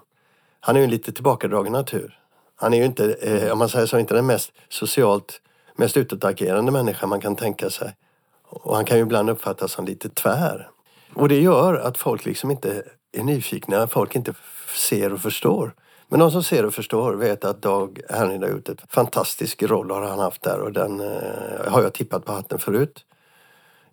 Han 0.60 0.76
är 0.76 0.80
ju 0.80 0.84
en 0.84 0.90
lite 0.90 1.12
tillbakadragen 1.12 1.74
natur. 1.74 2.20
Han 2.56 2.74
är 2.74 2.78
ju 2.78 2.86
inte, 2.86 3.14
eh, 3.14 3.52
om 3.52 3.60
man 3.60 3.70
säger 3.70 3.86
så, 3.86 4.00
inte 4.00 4.14
den 4.14 4.26
mest 4.26 4.52
socialt 4.70 5.42
mest 5.76 5.98
utåtagerande 5.98 6.72
människa 6.72 7.08
man 7.08 7.22
kan 7.22 7.36
tänka 7.36 7.70
sig. 7.70 7.96
Och 8.44 8.76
han 8.76 8.86
kan 8.86 8.98
ju 8.98 9.04
ibland 9.04 9.30
uppfattas 9.30 9.72
som 9.72 9.86
lite 9.86 10.10
tvär. 10.10 10.70
Och 11.14 11.30
det 11.30 11.42
gör 11.42 11.74
att 11.74 11.98
folk 11.98 12.26
liksom 12.26 12.52
inte 12.52 12.84
är 13.12 13.24
nyfikna, 13.24 13.88
folk 13.88 14.16
inte 14.16 14.34
ser 14.76 15.14
och 15.14 15.22
förstår. 15.22 15.74
Men 16.12 16.20
de 16.20 16.32
som 16.32 16.44
ser 16.44 16.66
och 16.66 16.74
förstår 16.74 17.14
vet 17.14 17.46
att 17.46 17.62
Dag 17.62 18.00
Henrik 18.10 18.42
har 18.42 18.50
gjort 18.50 18.70
ett 18.70 18.82
fantastisk 18.90 19.64
roll 19.64 19.92
har 19.92 20.02
han 20.02 20.20
haft 20.20 20.42
där 20.42 20.60
och 20.60 20.72
den 20.72 21.00
eh, 21.00 21.72
har 21.72 21.82
jag 21.84 21.94
tippat 21.94 22.26
på 22.26 22.32
hatten 22.32 22.60
förut. 22.60 23.06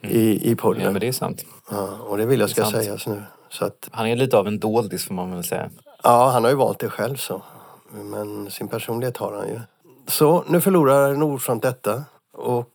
I, 0.00 0.50
i 0.50 0.56
podden. 0.56 0.82
Ja, 0.82 0.90
men 0.90 1.00
det 1.00 1.08
är 1.08 1.12
sant. 1.12 1.44
Ja, 1.70 1.88
och 2.08 2.16
det 2.16 2.26
vill 2.26 2.40
jag 2.40 2.50
ska 2.50 2.62
Det 2.62 2.68
är 2.68 2.70
sant. 2.70 2.84
sägas 2.84 3.06
nu. 3.06 3.22
Så 3.50 3.64
att, 3.64 3.88
Han 3.92 4.06
är 4.06 4.16
lite 4.16 4.36
av 4.38 4.46
en 4.46 4.58
doldis 4.58 5.06
får 5.06 5.14
man 5.14 5.30
väl 5.34 5.44
säga. 5.44 5.70
ja, 6.02 6.30
han 6.30 6.44
har 6.44 6.50
ju 6.50 6.56
valt 6.56 6.78
det 6.78 6.88
själv 6.90 7.16
så. 7.16 7.42
Men 7.90 8.50
sin 8.50 8.68
personlighet 8.68 9.16
har 9.16 9.32
han 9.32 9.48
ju. 9.48 9.60
Så 10.06 10.44
nu 10.48 10.60
förlorar 10.60 11.14
Nordfront 11.14 11.62
detta 11.62 12.04
och 12.32 12.68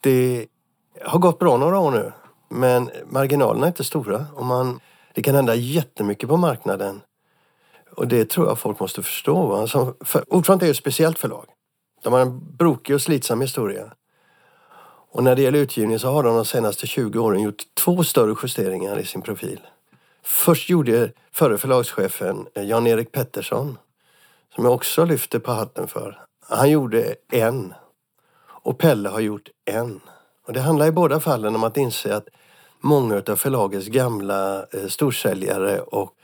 det 0.00 0.46
har 1.04 1.18
gått 1.18 1.38
bra 1.38 1.56
några 1.56 1.78
år 1.78 1.90
nu. 1.90 2.12
Men 2.48 2.90
marginalerna 3.10 3.66
är 3.66 3.68
inte 3.68 3.84
stora 3.84 4.26
och 4.34 4.44
man, 4.46 4.80
det 5.14 5.22
kan 5.22 5.34
hända 5.34 5.54
jättemycket 5.54 6.28
på 6.28 6.36
marknaden. 6.36 7.00
Och 7.96 8.08
det 8.08 8.30
tror 8.30 8.46
jag 8.46 8.58
folk 8.58 8.80
måste 8.80 9.02
förstå. 9.02 9.46
Va? 9.46 9.60
Alltså, 9.60 9.94
för, 10.00 10.34
Ordfront 10.34 10.62
är 10.62 10.66
ju 10.66 10.70
ett 10.70 10.76
speciellt 10.76 11.18
förlag. 11.18 11.46
De 12.02 12.12
har 12.12 12.20
en 12.20 12.56
brokig 12.56 12.94
och 12.94 13.02
slitsam 13.02 13.40
historia. 13.40 13.92
Och 15.12 15.24
när 15.24 15.36
det 15.36 15.42
gäller 15.42 15.58
utgivning 15.58 15.98
så 15.98 16.10
har 16.10 16.22
de 16.22 16.34
de 16.34 16.44
senaste 16.44 16.86
20 16.86 17.18
åren 17.18 17.42
gjort 17.42 17.62
två 17.74 18.04
större 18.04 18.36
justeringar 18.42 18.98
i 18.98 19.04
sin 19.04 19.22
profil. 19.22 19.60
Först 20.22 20.70
gjorde 20.70 21.12
förre 21.32 21.58
förlagschefen 21.58 22.46
eh, 22.54 22.64
Jan-Erik 22.64 23.12
Pettersson, 23.12 23.78
som 24.54 24.64
jag 24.64 24.74
också 24.74 25.04
lyfter 25.04 25.38
på 25.38 25.52
hatten 25.52 25.88
för. 25.88 26.20
Han 26.48 26.70
gjorde 26.70 27.14
en. 27.32 27.74
Och 28.44 28.78
Pelle 28.78 29.08
har 29.08 29.20
gjort 29.20 29.48
en. 29.64 30.00
Och 30.46 30.52
det 30.52 30.60
handlar 30.60 30.86
i 30.86 30.92
båda 30.92 31.20
fallen 31.20 31.54
om 31.54 31.64
att 31.64 31.76
inse 31.76 32.16
att 32.16 32.28
många 32.80 33.22
av 33.28 33.36
förlagets 33.36 33.86
gamla 33.86 34.66
eh, 34.72 34.86
storsäljare 34.88 35.80
och 35.80 36.14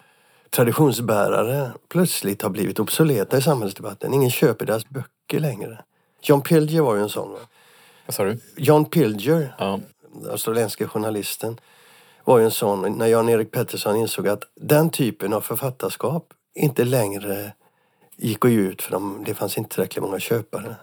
traditionsbärare 0.50 1.72
plötsligt 1.88 2.42
har 2.42 2.50
blivit 2.50 2.80
obsoleta 2.80 3.38
i 3.38 3.42
samhällsdebatten. 3.42 4.14
Ingen 4.14 4.30
köper 4.30 4.66
deras 4.66 4.88
böcker 4.88 5.40
längre. 5.40 5.84
John 6.22 6.40
Pilger 6.40 6.80
var 6.82 6.94
ju 6.94 7.02
en 7.02 7.08
sån. 7.08 7.32
Va? 7.32 7.38
Vad 8.06 8.14
sa 8.14 8.24
du? 8.24 8.38
John 8.56 8.84
Pilger, 8.84 9.54
Ja. 9.58 9.80
den 10.12 10.30
australienske 10.30 10.86
journalisten, 10.86 11.60
var 12.24 12.38
ju 12.38 12.44
en 12.44 12.50
sån 12.50 12.98
när 12.98 13.06
Jan-Erik 13.06 13.50
Pettersson 13.50 13.96
insåg 13.96 14.28
att 14.28 14.42
den 14.54 14.90
typen 14.90 15.32
av 15.32 15.40
författarskap 15.40 16.32
inte 16.54 16.84
längre 16.84 17.52
gick 18.16 18.44
att 18.44 18.50
ge 18.50 18.56
ut 18.58 18.82
för 18.82 18.92
de, 18.92 19.24
det 19.26 19.34
fanns 19.34 19.58
inte 19.58 19.74
tillräckligt 19.74 20.02
många 20.04 20.18
köpare. 20.18 20.76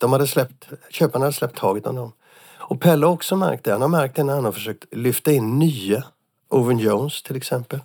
De 0.00 0.12
hade 0.12 0.26
släppt, 0.26 0.68
köparna 0.90 1.24
hade 1.24 1.36
släppt 1.36 1.56
taget 1.58 1.86
om 1.86 1.96
dem. 1.96 2.12
Och 2.58 2.80
Pelle 2.80 3.06
har 3.06 3.12
också 3.12 3.36
märkt 3.36 3.64
det. 3.64 3.72
Han 3.72 3.80
har 3.82 3.88
märkt 3.88 4.16
det 4.16 4.24
när 4.24 4.34
han 4.34 4.44
har 4.44 4.52
försökt 4.52 4.84
lyfta 4.94 5.32
in 5.32 5.58
nya, 5.58 6.04
Owen 6.48 6.78
Jones 6.78 7.22
till 7.22 7.36
exempel. 7.36 7.80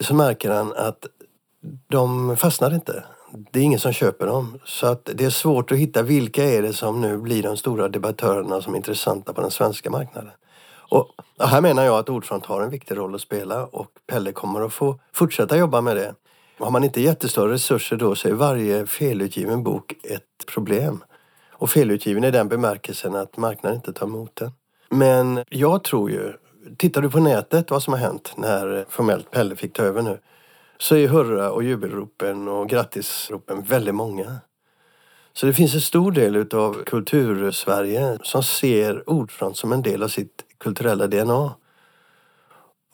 Så 0.00 0.14
märker 0.14 0.50
han 0.50 0.72
att 0.76 1.06
de 1.88 2.36
fastnar 2.36 2.74
inte. 2.74 3.04
Det 3.50 3.58
är 3.58 3.64
ingen 3.64 3.80
som 3.80 3.92
köper 3.92 4.26
dem. 4.26 4.58
Så 4.64 4.86
att 4.86 5.10
det 5.14 5.24
är 5.24 5.30
svårt 5.30 5.72
att 5.72 5.78
hitta 5.78 6.02
vilka 6.02 6.44
är 6.44 6.62
det 6.62 6.72
som 6.72 7.00
nu 7.00 7.18
blir 7.18 7.42
de 7.42 7.56
stora 7.56 7.88
debattörerna 7.88 8.60
som 8.62 8.72
är 8.72 8.76
intressanta 8.76 9.32
på 9.32 9.40
den 9.40 9.50
svenska 9.50 9.90
marknaden. 9.90 10.30
Och 10.90 11.08
här 11.40 11.60
menar 11.60 11.84
jag 11.84 11.98
att 11.98 12.08
Ordfront 12.08 12.46
har 12.46 12.62
en 12.62 12.70
viktig 12.70 12.96
roll 12.96 13.14
att 13.14 13.20
spela 13.20 13.64
och 13.66 13.88
Pelle 14.06 14.32
kommer 14.32 14.60
att 14.60 14.72
få 14.72 15.00
fortsätta 15.12 15.56
jobba 15.56 15.80
med 15.80 15.96
det. 15.96 16.14
Har 16.58 16.70
man 16.70 16.84
inte 16.84 17.00
jättestora 17.00 17.52
resurser 17.52 17.96
då 17.96 18.14
så 18.14 18.28
är 18.28 18.32
varje 18.32 18.86
felutgiven 18.86 19.62
bok 19.62 19.92
ett 20.02 20.46
problem. 20.46 21.04
Och 21.50 21.70
felutgiven 21.70 22.24
i 22.24 22.30
den 22.30 22.48
bemärkelsen 22.48 23.16
att 23.16 23.36
marknaden 23.36 23.76
inte 23.76 23.92
tar 23.92 24.06
emot 24.06 24.36
den. 24.36 24.52
Men 24.90 25.44
jag 25.48 25.84
tror 25.84 26.10
ju, 26.10 26.32
tittar 26.76 27.02
du 27.02 27.10
på 27.10 27.20
nätet 27.20 27.70
vad 27.70 27.82
som 27.82 27.92
har 27.92 28.00
hänt 28.00 28.32
när 28.36 28.84
formellt 28.88 29.30
Pelle 29.30 29.56
fick 29.56 29.72
ta 29.72 29.82
över 29.82 30.02
nu 30.02 30.18
så 30.78 30.96
är 30.96 31.08
hurra 31.08 31.50
och 31.50 31.62
jubelropen 31.62 32.48
och 32.48 32.68
grattisropen 32.68 33.62
väldigt 33.62 33.94
många. 33.94 34.36
Så 35.32 35.46
det 35.46 35.54
finns 35.54 35.74
en 35.74 35.80
stor 35.80 36.12
del 36.12 36.36
utav 36.36 36.84
kultursverige 36.84 38.18
som 38.22 38.42
ser 38.42 39.10
Ordfront 39.10 39.56
som 39.56 39.72
en 39.72 39.82
del 39.82 40.02
av 40.02 40.08
sitt 40.08 40.44
kulturella 40.58 41.06
DNA. 41.06 41.54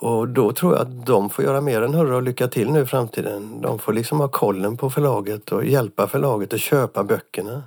Och 0.00 0.28
då 0.28 0.52
tror 0.52 0.72
jag 0.72 0.82
att 0.82 1.06
de 1.06 1.30
får 1.30 1.44
göra 1.44 1.60
mer 1.60 1.82
än 1.82 1.94
hurra 1.94 2.16
och 2.16 2.22
lycka 2.22 2.48
till 2.48 2.70
nu 2.70 2.80
i 2.80 2.86
framtiden. 2.86 3.60
De 3.60 3.78
får 3.78 3.92
liksom 3.92 4.20
ha 4.20 4.28
kollen 4.28 4.76
på 4.76 4.90
förlaget 4.90 5.52
och 5.52 5.64
hjälpa 5.64 6.06
förlaget 6.06 6.52
att 6.52 6.60
köpa 6.60 7.04
böckerna. 7.04 7.62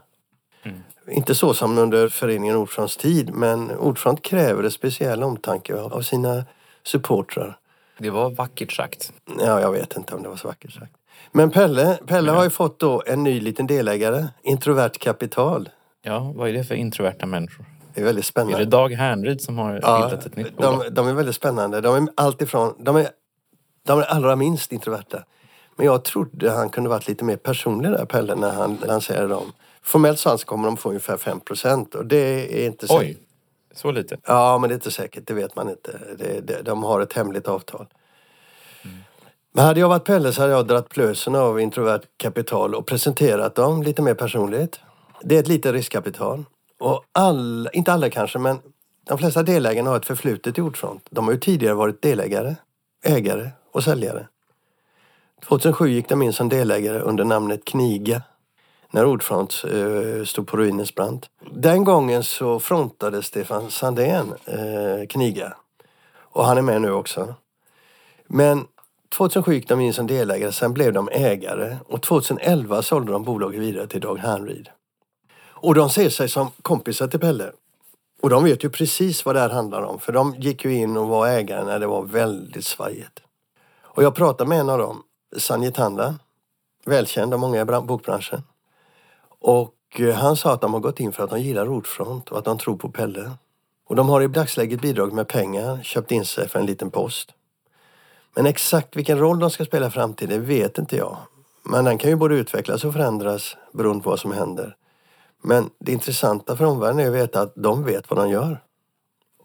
Mm. 0.64 0.78
Inte 1.10 1.36
så 1.36 1.54
som 1.54 1.78
under 1.78 2.10
föreningen 2.10 2.56
Ordfronts 2.56 2.98
tid 2.98 3.34
men 3.34 3.72
Ordfront 3.72 4.22
kräver 4.22 4.64
en 4.64 4.72
speciell 4.72 5.24
omtanke 5.24 5.76
av 5.82 6.02
sina 6.02 6.44
supportrar. 6.84 7.58
Det 7.98 8.10
var 8.10 8.30
vackert 8.30 8.72
sagt. 8.72 9.14
Ja, 9.40 9.62
jag 9.62 9.72
vet 9.72 9.98
inte 9.98 10.16
om 10.16 10.24
det 10.24 10.30
var 10.30 10.36
så 10.36 10.48
vackert 10.48 10.72
sagt. 10.74 10.92
Men 11.32 11.52
Pelle, 11.52 12.00
Pelle 12.08 12.32
har 12.32 12.44
ju 12.44 12.50
fått 12.50 12.80
då 12.80 13.04
en 13.06 13.24
ny 13.24 13.40
liten 13.42 13.68
delägare, 13.68 14.26
Introvert 14.44 14.90
Kapital. 15.00 15.70
Ja, 16.02 16.32
vad 16.36 16.50
är 16.50 16.54
det 16.54 16.64
för 16.64 16.76
introverta 16.76 17.26
människor? 17.26 17.66
Det 17.94 18.02
är 18.02 18.06
väldigt 18.06 18.26
Är 18.26 18.28
spännande. 18.28 18.58
det 18.58 18.66
Dag 18.66 18.92
Härnryd 18.94 19.42
som 19.42 19.58
har 19.58 19.80
Ja, 19.84 20.02
bildat 20.10 20.26
ett 20.26 20.36
nytt 20.36 20.58
bolag? 20.58 20.80
de, 20.86 20.90
de 20.94 21.08
är 21.08 21.14
väldigt 21.14 21.36
spännande. 21.36 21.82
De 21.82 21.96
är 21.96 22.08
alltifrån, 22.16 22.74
de 22.80 22.96
är, 22.96 23.08
de 23.86 24.00
är 24.00 24.04
allra 24.04 24.36
minst 24.36 24.72
introverta. 24.72 25.24
Men 25.76 25.86
jag 25.86 26.04
trodde 26.04 26.52
han 26.52 26.70
kunde 26.70 26.90
varit 26.90 27.08
lite 27.08 27.24
mer 27.24 27.36
personlig 27.38 27.92
där 27.92 28.06
Pelle 28.06 28.36
när 28.36 28.52
han 28.54 28.78
lanserade 28.88 29.28
dem. 29.28 29.52
Formellt 29.88 30.20
så 30.20 30.38
kommer 30.38 30.68
de 30.68 30.78
få 30.78 30.90
ungefär 30.90 31.18
5 31.18 31.40
procent 31.40 31.96
och 31.96 32.06
det 32.06 32.64
är 32.64 32.66
inte 32.66 32.88
säkert. 32.88 33.02
Oj, 33.02 33.18
så 33.76 33.92
lite. 33.92 34.18
Ja, 34.26 34.58
men 34.58 34.70
det 34.70 34.74
är 34.74 34.76
inte 34.76 34.92
säkert. 34.92 35.28
Det 35.28 35.34
vet 35.34 35.56
man 35.56 35.70
inte. 35.70 36.00
Det, 36.18 36.42
det, 36.42 36.62
de 36.62 36.84
har 36.84 37.02
ett 37.02 37.14
hemligt 37.14 37.48
avtal. 37.48 37.86
Men 39.54 39.66
hade 39.66 39.80
jag 39.80 39.90
varit 39.90 40.06
Pelle 40.06 40.34
så 40.34 40.42
hade 40.42 40.54
jag 40.54 40.68
dragit 40.68 40.90
plösen 40.90 41.36
av 41.36 41.60
introvert 41.60 42.02
kapital 42.18 42.76
och 42.76 42.86
presenterat 42.88 43.56
dem 43.56 43.84
lite 43.84 44.02
mer 44.02 44.14
personligt. 44.14 44.80
Det 45.22 45.36
är 45.36 45.40
ett 45.40 45.48
litet 45.48 45.72
riskkapital. 45.72 46.46
Och 46.80 47.04
all, 47.12 47.70
inte 47.74 47.94
alla 47.94 48.10
kanske, 48.10 48.40
men 48.40 48.60
de 49.08 49.18
flesta 49.18 49.44
delägarna 49.44 49.90
har 49.90 49.98
ett 49.98 50.06
förflutet 50.06 50.58
i 50.58 50.62
Ordfront. 50.62 51.08
De 51.10 51.26
har 51.26 51.32
ju 51.32 51.40
tidigare 51.40 51.74
varit 51.74 52.02
delägare, 52.02 52.56
ägare 53.04 53.50
och 53.72 53.84
säljare. 53.84 54.28
2007 55.48 55.90
gick 55.90 56.10
de 56.10 56.22
in 56.22 56.34
som 56.34 56.50
delägare 56.50 57.00
under 57.00 57.26
namnet 57.26 57.66
Kniga 57.66 58.22
när 58.92 59.06
Ordfront 59.06 59.64
eh, 59.64 60.26
stod 60.26 60.48
på 60.48 60.58
ruinens 60.58 60.96
brant. 60.96 61.26
Den 61.52 61.84
gången 61.84 62.24
så 62.24 62.60
frontade 62.60 63.24
Stefan 63.24 63.72
Sandén 63.72 64.34
eh, 64.46 65.08
Kniga. 65.10 65.54
Och 66.20 66.46
han 66.46 66.58
är 66.58 66.62
med 66.62 66.82
nu 66.82 66.92
också. 66.92 67.36
Men 68.28 68.68
2007 69.18 69.54
gick 69.54 69.70
de 69.70 69.80
in 69.80 69.94
som 69.94 70.08
delägare, 70.08 70.52
sen 70.52 70.74
blev 70.74 70.94
de 70.94 71.10
ägare 71.12 71.78
och 71.86 72.02
2011 72.02 72.82
sålde 72.82 73.12
de 73.12 73.24
bolaget 73.24 73.62
vidare 73.62 73.88
till 73.88 74.02
Dag 74.02 74.18
Hanryd. 74.18 74.70
Och 75.60 75.76
de 75.76 75.90
ser 75.90 76.10
sig 76.10 76.30
som 76.30 76.48
kompisar 76.62 77.08
till 77.08 77.20
Pelle. 77.20 77.52
Och 78.22 78.30
de 78.30 78.44
vet 78.44 78.64
ju 78.64 78.70
precis 78.70 79.26
vad 79.26 79.36
det 79.36 79.40
här 79.40 79.50
handlar 79.50 79.82
om 79.82 80.00
för 80.00 80.14
de 80.14 80.36
gick 80.36 80.66
ju 80.66 80.74
in 80.74 80.98
och 80.98 81.08
var 81.08 81.28
ägare 81.28 81.66
när 81.66 81.80
det 81.80 81.88
var 81.88 82.04
väldigt 82.04 82.66
svajigt. 82.66 83.20
Och 83.82 84.04
jag 84.04 84.16
pratade 84.16 84.50
med 84.50 84.60
en 84.60 84.70
av 84.70 84.78
dem, 84.78 85.04
Sanjit 85.38 85.76
Tanda, 85.76 86.16
välkänd 86.86 87.34
av 87.34 87.40
många 87.40 87.62
i 87.62 87.66
bokbranschen. 87.66 88.44
Och 89.42 89.76
eh, 90.00 90.16
han 90.16 90.38
sa 90.38 90.54
att 90.54 90.62
de 90.62 90.74
har 90.74 90.80
gått 90.80 91.00
in 91.00 91.12
för 91.12 91.24
att 91.24 91.30
de 91.30 91.42
gillar 91.42 91.66
Rotfront 91.66 92.30
och 92.32 92.38
att 92.38 92.46
de 92.46 92.58
tror 92.58 92.78
på 92.78 92.90
Pelle. 92.90 93.32
Och 93.88 93.96
de 93.96 94.10
har 94.10 94.22
i 94.22 94.28
dagsläget 94.28 94.82
bidragit 94.82 95.14
med 95.14 95.28
pengar, 95.28 95.84
köpt 95.84 96.12
in 96.12 96.26
sig 96.26 96.48
för 96.48 96.60
en 96.60 96.66
liten 96.66 96.92
post. 96.92 97.34
Men 98.36 98.46
exakt 98.46 98.96
vilken 98.96 99.20
roll 99.20 99.40
de 99.40 99.50
ska 99.50 99.66
spela 99.66 99.88
i 99.88 99.90
framtiden 99.90 100.46
vet 100.46 100.78
inte 100.78 100.98
jag. 100.98 101.18
Men 101.64 101.86
den 101.86 101.98
kan 101.98 102.10
ju 102.10 102.16
både 102.16 102.36
utvecklas 102.36 102.84
och 102.84 102.94
förändras 102.94 103.58
beroende 103.74 104.04
på 104.04 104.10
vad 104.10 104.20
som 104.20 104.32
händer. 104.32 104.76
Men 105.42 105.70
det 105.80 105.92
intressanta 105.92 106.58
för 106.58 106.66
omvärlden 106.66 107.00
är 107.00 107.08
att 107.08 107.14
veta 107.14 107.42
att 107.42 107.54
de 107.56 107.84
vet 107.84 108.10
vad 108.10 108.20
de 108.20 108.30
gör. 108.30 108.64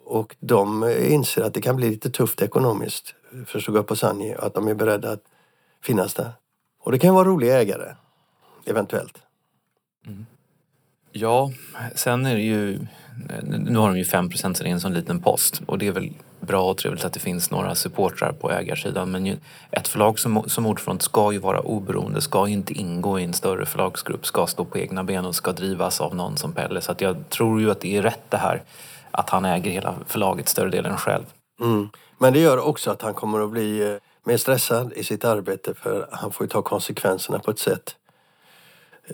Och 0.05 0.37
de 0.41 0.91
inser 1.09 1.43
att 1.43 1.55
det 1.55 1.61
kan 1.61 1.77
bli 1.77 1.91
lite 1.91 2.11
tufft 2.11 2.43
ekonomiskt 2.43 3.15
för 3.47 3.75
jag 3.75 3.87
på 3.87 3.95
och 4.39 4.47
att 4.47 4.55
de 4.55 4.69
är 4.69 4.75
beredda 4.75 5.13
att 5.13 5.23
finnas 5.83 6.15
där. 6.15 6.33
Och 6.81 6.93
det 6.93 6.99
kan 6.99 7.15
vara 7.15 7.29
roliga 7.29 7.61
ägare, 7.61 7.95
eventuellt. 8.65 9.19
Ja, 11.13 11.51
sen 11.95 12.27
är 12.27 12.35
det 12.35 12.43
ju... 12.43 12.79
Nu 13.43 13.79
har 13.79 13.89
de 13.89 13.99
ju 13.99 14.05
5 14.05 14.31
så 14.33 14.49
det 14.49 14.63
är 14.63 14.67
en 14.67 14.81
sån 14.81 14.95
liten 14.95 15.21
post. 15.21 15.63
Och 15.67 15.79
det 15.79 15.87
är 15.87 15.93
väl 15.93 16.13
bra 16.41 16.71
och 16.71 16.77
trevligt 16.77 17.05
att 17.05 17.13
det 17.13 17.21
finns 17.21 17.51
några 17.51 17.75
supportrar 17.75 18.33
på 18.33 18.51
ägarsidan. 18.51 19.11
Men 19.11 19.27
ju, 19.27 19.37
ett 19.71 19.89
förlag 19.89 20.19
som, 20.19 20.43
som 20.47 20.67
Ordfront 20.67 21.03
ska 21.03 21.33
ju 21.33 21.39
vara 21.39 21.61
oberoende, 21.61 22.21
ska 22.21 22.47
ju 22.47 22.53
inte 22.53 22.73
ingå 22.73 23.21
i 23.21 23.25
en 23.25 23.33
större 23.33 23.67
förlagsgrupp, 23.67 24.27
ska 24.27 24.47
stå 24.47 24.65
på 24.65 24.79
egna 24.79 25.05
ben 25.05 25.25
och 25.25 25.35
ska 25.35 25.53
drivas 25.53 26.01
av 26.01 26.15
någon 26.15 26.37
som 26.37 26.53
Pelle. 26.53 26.81
Så 26.81 26.93
att 26.93 27.01
jag 27.01 27.29
tror 27.29 27.61
ju 27.61 27.71
att 27.71 27.81
det 27.81 27.97
är 27.97 28.03
rätt 28.03 28.31
det 28.31 28.37
här 28.37 28.63
att 29.11 29.31
han 29.31 29.45
äger 29.45 29.71
hela 29.71 29.95
förlaget 30.07 30.49
större 30.49 30.71
delen 30.71 30.97
själv. 30.97 31.25
Mm. 31.61 31.89
Men 32.19 32.33
det 32.33 32.39
gör 32.39 32.59
också 32.59 32.91
att 32.91 33.03
han 33.03 33.15
kommer 33.15 33.41
att 33.41 33.51
bli 33.51 33.93
eh, 33.93 33.97
mer 34.25 34.37
stressad 34.37 34.93
i 34.93 35.05
sitt 35.05 35.25
arbete 35.25 35.75
för 35.75 36.09
han 36.13 36.33
får 36.33 36.45
ju 36.45 36.49
ta 36.49 36.63
konsekvenserna 36.63 37.39
på 37.39 37.51
ett 37.51 37.59
sätt. 37.59 37.97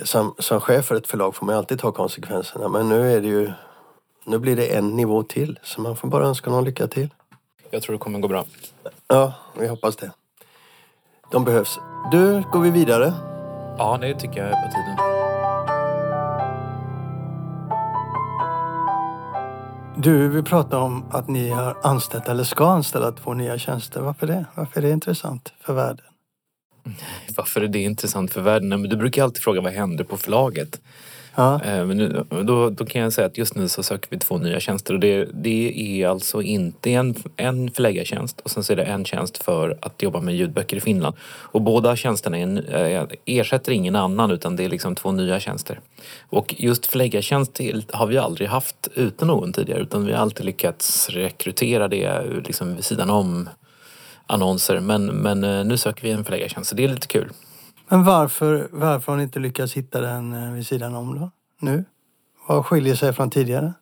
Som, 0.03 0.35
som 0.39 0.61
chef 0.61 0.85
för 0.85 0.95
ett 0.95 1.07
förlag 1.07 1.35
får 1.35 1.47
man 1.47 1.55
alltid 1.55 1.79
ta 1.79 1.93
konsekvenserna 1.93 2.69
men 2.69 2.89
nu 2.89 3.13
är 3.13 3.21
det 3.21 3.29
ju 3.29 3.53
nu 4.25 4.39
blir 4.39 4.57
det 4.57 4.77
en 4.77 4.89
nivå 4.97 5.23
till 5.23 5.59
så 5.63 5.81
man 5.81 5.97
får 5.97 6.09
bara 6.09 6.27
önska 6.27 6.51
honom 6.51 6.65
lycka 6.65 6.87
till. 6.87 7.15
Jag 7.71 7.83
tror 7.83 7.93
det 7.93 7.99
kommer 7.99 8.19
gå 8.19 8.29
bra. 8.29 8.45
Ja, 9.09 9.33
vi 9.59 9.69
hoppas 9.69 9.97
det. 9.97 10.11
De 11.31 11.45
behövs. 11.45 11.79
Du, 12.13 12.43
går 12.53 12.61
vi 12.61 12.71
vidare? 12.71 13.15
Ja, 13.79 13.99
det 14.01 14.15
tycker 14.15 14.39
jag 14.39 14.49
är 14.49 14.67
på 14.67 14.71
tiden. 14.71 14.97
Du, 19.97 20.29
vi 20.29 20.43
pratar 20.43 20.79
om 20.79 21.05
att 21.11 21.29
ni 21.29 21.49
har 21.49 21.77
anställt 21.83 22.29
eller 22.29 22.45
ska 22.45 22.67
anställa 22.67 23.13
två 23.13 23.35
nya 23.35 23.59
tjänster. 23.59 24.01
Varför 24.01 24.27
det? 24.27 24.45
Varför 24.55 24.81
är 24.81 24.87
det 24.87 24.91
intressant 24.91 25.53
för 25.61 25.73
världen? 25.73 26.08
Varför 27.37 27.61
är 27.61 27.69
det 27.69 27.83
intressant 27.83 28.33
för 28.33 28.41
världen? 28.41 28.69
Men 28.69 28.83
du 28.83 28.97
brukar 28.97 29.23
alltid 29.23 29.43
fråga 29.43 29.61
vad 29.61 29.73
händer 29.73 30.05
på 30.05 30.17
förlaget? 30.17 30.81
Ja. 31.39 31.61
Eh, 31.65 31.87
Men 31.87 31.97
nu, 31.97 32.25
då, 32.31 32.71
då 32.71 32.85
kan 32.85 33.03
jag 33.03 33.13
säga 33.13 33.27
att 33.27 33.39
just 33.39 33.55
nu 33.55 33.69
så 33.69 33.83
söker 33.83 34.09
vi 34.11 34.19
två 34.19 34.39
nya 34.39 34.61
tjänster 34.61 34.95
och 34.95 35.01
det, 35.01 35.25
det 35.25 35.73
är 36.03 36.09
alltså 36.09 36.43
inte 36.43 36.91
en, 36.91 37.15
en 37.37 37.71
förläggartjänst 37.71 38.41
och 38.41 38.51
sen 38.51 38.65
så 38.65 38.73
är 38.73 38.77
det 38.77 38.83
en 38.83 39.05
tjänst 39.05 39.43
för 39.43 39.79
att 39.81 40.03
jobba 40.03 40.21
med 40.21 40.37
ljudböcker 40.37 40.77
i 40.77 40.81
Finland. 40.81 41.17
Och 41.23 41.63
båda 41.63 41.97
tjänsterna 41.97 42.39
är, 42.39 42.75
eh, 42.75 43.07
ersätter 43.25 43.73
ingen 43.73 43.97
annan 43.97 44.31
utan 44.31 44.57
det 44.57 44.65
är 44.65 44.69
liksom 44.69 44.95
två 44.95 45.13
nya 45.13 45.41
tjänster. 45.41 45.81
Och 46.29 46.55
just 46.59 46.87
förläggartjänst 46.87 47.61
har 47.93 48.07
vi 48.07 48.19
aldrig 48.19 48.49
haft 48.49 48.89
utan 48.95 49.29
någon 49.29 49.53
tidigare 49.53 49.81
utan 49.81 50.07
vi 50.07 50.13
har 50.13 50.21
alltid 50.21 50.47
lyckats 50.47 51.09
rekrytera 51.11 51.89
det 51.89 52.23
liksom 52.47 52.75
vid 52.75 52.85
sidan 52.85 53.11
om 53.11 53.49
annonser. 54.29 54.81
Men, 54.81 55.07
men 55.07 55.45
eh, 55.45 55.65
nu 55.65 55.77
söker 55.77 56.03
vi 56.03 56.11
en 56.11 56.25
förläggartjänst 56.25 56.71
så 56.71 56.77
det 56.77 56.85
är 56.85 56.89
lite 56.89 57.07
kul. 57.07 57.33
Men 57.89 58.05
varför, 58.05 58.69
varför 58.71 59.13
har 59.13 59.17
ni 59.17 59.23
inte 59.23 59.39
lyckats 59.39 59.75
hitta 59.75 60.01
den 60.01 60.33
eh, 60.33 60.53
vid 60.53 60.67
sidan 60.67 60.95
om 60.95 61.19
då? 61.19 61.31
Nu? 61.61 61.85
Vad 62.49 62.67
skiljer 62.67 62.95
sig 62.95 63.13
från 63.13 63.31
tidigare? 63.31 63.73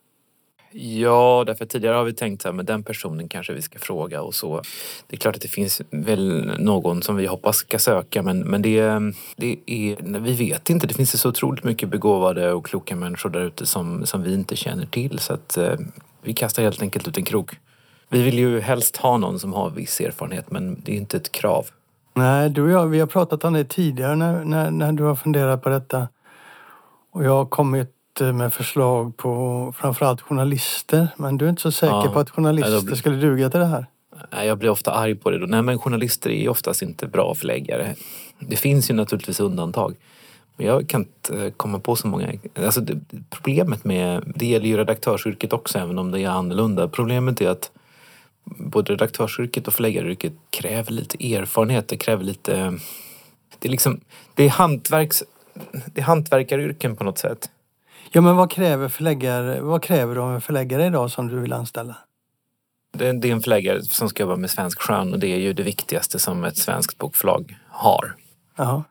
Ja, 0.79 1.45
därför 1.47 1.67
tidigare 1.67 1.97
har 1.97 2.05
vi 2.05 2.13
tänkt 2.13 2.45
här, 2.45 2.53
men 2.53 2.67
den 2.67 2.83
personen 2.83 3.29
kanske 3.29 3.53
vi 3.53 3.63
ska 3.63 3.79
fråga 3.79 4.23
och 4.23 4.35
så. 4.35 4.63
Det 5.07 5.17
är 5.17 5.21
klart 5.21 5.37
att 5.37 5.43
det 5.43 5.49
finns 5.49 5.83
väl 5.91 6.53
någon 6.59 7.03
som 7.03 7.17
vi 7.17 7.27
hoppas 7.27 7.57
ska 7.57 7.79
söka 7.79 8.23
men, 8.23 8.41
men 8.41 8.63
det, 8.63 8.83
det 9.37 9.59
är, 9.67 10.21
vi 10.21 10.33
vet 10.33 10.71
inte. 10.71 10.87
Det 10.87 10.95
finns 10.95 11.21
så 11.21 11.29
otroligt 11.29 11.65
mycket 11.65 11.89
begåvade 11.89 12.53
och 12.53 12.67
kloka 12.67 12.97
människor 12.97 13.31
där 13.31 13.41
ute 13.41 13.67
som, 13.67 14.07
som 14.07 14.23
vi 14.23 14.35
inte 14.35 14.57
känner 14.57 14.87
till 14.87 15.19
så 15.19 15.33
att 15.33 15.57
eh, 15.57 15.75
vi 16.23 16.35
kastar 16.35 16.63
helt 16.63 16.83
enkelt 16.83 17.09
ut 17.09 17.17
en 17.17 17.25
krok. 17.25 17.51
Vi 18.09 18.23
vill 18.23 18.39
ju 18.39 18.61
helst 18.61 18.97
ha 18.97 19.17
någon 19.19 19.39
som 19.39 19.53
har 19.53 19.71
viss 19.71 20.01
erfarenhet 20.01 20.51
men 20.51 20.81
det 20.85 20.93
är 20.93 20.97
inte 20.97 21.17
ett 21.17 21.33
krav. 21.33 21.67
Nej, 22.15 22.51
du 22.51 22.63
och 22.63 22.71
jag, 22.71 22.87
vi 22.87 23.01
har 23.01 23.07
pratat 23.07 23.45
om 23.45 23.53
det 23.53 23.65
tidigare 23.65 24.17
när, 24.17 24.45
när, 24.45 24.71
när 24.71 24.93
du 24.93 25.03
har 25.03 25.15
funderat 25.15 25.63
på 25.63 25.69
detta. 25.69 26.09
Och 27.13 27.25
jag 27.25 27.31
har 27.33 27.45
kommit 27.47 27.91
eh, 28.21 28.33
med 28.33 28.53
förslag 28.53 29.17
på 29.17 29.73
framförallt 29.79 30.21
journalister. 30.21 31.09
Men 31.17 31.37
du 31.39 31.45
är 31.45 31.49
inte 31.51 31.63
så 31.63 31.73
säker 31.73 31.95
Ja. 31.95 32.11
på 32.13 32.19
att 32.21 32.31
journalister 32.31 32.83
blir- 32.83 32.97
skulle 32.97 33.17
duga 33.17 33.51
till 33.51 33.61
det 33.61 33.67
här? 33.67 33.87
Nej, 34.33 34.47
Jag 34.47 34.59
blir 34.59 34.71
ofta 34.71 34.91
arg 34.93 35.15
på 35.15 35.31
det 35.31 35.39
då. 35.39 35.47
Nej 35.47 35.63
men 35.63 35.79
journalister 35.79 36.31
är 36.31 36.41
ju 36.43 36.49
oftast 36.49 36.83
inte 36.83 37.07
bra 37.07 37.35
förläggare. 37.35 37.95
Det 38.39 38.57
finns 38.57 38.91
ju 38.91 38.95
naturligtvis 38.95 39.41
undantag. 39.41 39.95
Men 40.57 40.67
jag 40.67 40.89
kan 40.89 41.01
inte 41.01 41.45
eh, 41.45 41.51
komma 41.51 41.79
på 41.79 41.97
så 41.97 42.09
många. 42.09 42.33
Alltså 42.65 42.81
det, 42.81 43.01
problemet 43.31 43.85
med, 43.85 44.33
det 44.37 44.47
gäller 44.47 44.67
ju 44.67 44.77
redaktörsyrket 44.77 45.53
också 45.53 45.79
även 45.79 45.99
om 45.99 46.11
det 46.11 46.21
är 46.21 46.29
annorlunda. 46.29 46.89
Problemet 46.89 47.41
är 47.41 47.49
att 47.49 47.71
både 48.47 48.93
redaktörsyrket 48.93 49.69
och 49.69 49.75
förläggaryrket 49.75 50.33
kräver 50.51 50.93
lite 50.93 51.35
erfarenhet. 51.35 51.89
Det 51.89 51.97
kräver 51.97 52.25
lite, 52.25 52.79
det 53.59 53.69
är 53.69 53.71
liksom, 53.71 54.01
det 54.35 54.45
är 54.45 54.51
hantverks, 54.51 55.25
det 55.87 56.01
är 56.01 56.05
hantverkaryrken 56.05 56.97
på 56.97 57.05
något 57.05 57.19
sätt. 57.19 57.51
Ja, 58.11 58.21
men 58.21 58.37
vad 58.37 58.51
kräver, 58.51 58.89
förläggare, 58.89 59.61
vad 59.61 59.83
kräver 59.83 60.15
du 60.15 60.21
av 60.21 60.35
en 60.35 60.41
förläggare 60.41 60.87
idag 60.87 61.11
som 61.11 61.29
du 61.29 61.41
vill 61.41 61.53
anställa? 61.53 61.97
Det, 62.93 63.13
det 63.13 63.29
är 63.29 63.33
en 63.33 63.41
förläggare 63.41 63.83
som 63.83 64.09
ska 64.09 64.23
jobba 64.23 64.37
med 64.37 64.51
svensk 64.51 64.81
skön 64.81 65.13
och 65.13 65.19
det 65.19 65.29
är 65.29 65.39
ju 65.39 65.53
det 65.53 65.63
viktigaste 65.63 66.19
som 66.19 66.45
ett 66.45 66.57
svenskt 66.57 66.99
bokförlag 66.99 67.59
har. 67.69 68.17
Jaha. 68.57 68.85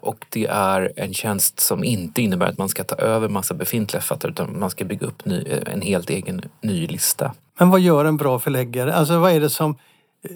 Och 0.00 0.26
det 0.28 0.46
är 0.46 0.92
en 0.96 1.14
tjänst 1.14 1.60
som 1.60 1.84
inte 1.84 2.22
innebär 2.22 2.46
att 2.46 2.58
man 2.58 2.68
ska 2.68 2.84
ta 2.84 2.96
över 2.96 3.28
massa 3.28 3.54
befintliga 3.54 4.00
författare 4.00 4.32
utan 4.32 4.58
man 4.58 4.70
ska 4.70 4.84
bygga 4.84 5.06
upp 5.06 5.24
ny, 5.24 5.44
en 5.66 5.80
helt 5.80 6.10
egen 6.10 6.42
ny 6.60 6.86
lista. 6.86 7.32
Men 7.58 7.70
vad 7.70 7.80
gör 7.80 8.04
en 8.04 8.16
bra 8.16 8.38
förläggare? 8.38 8.94
Alltså 8.94 9.18
vad 9.18 9.32
är 9.32 9.40
det 9.40 9.50
som, 9.50 9.76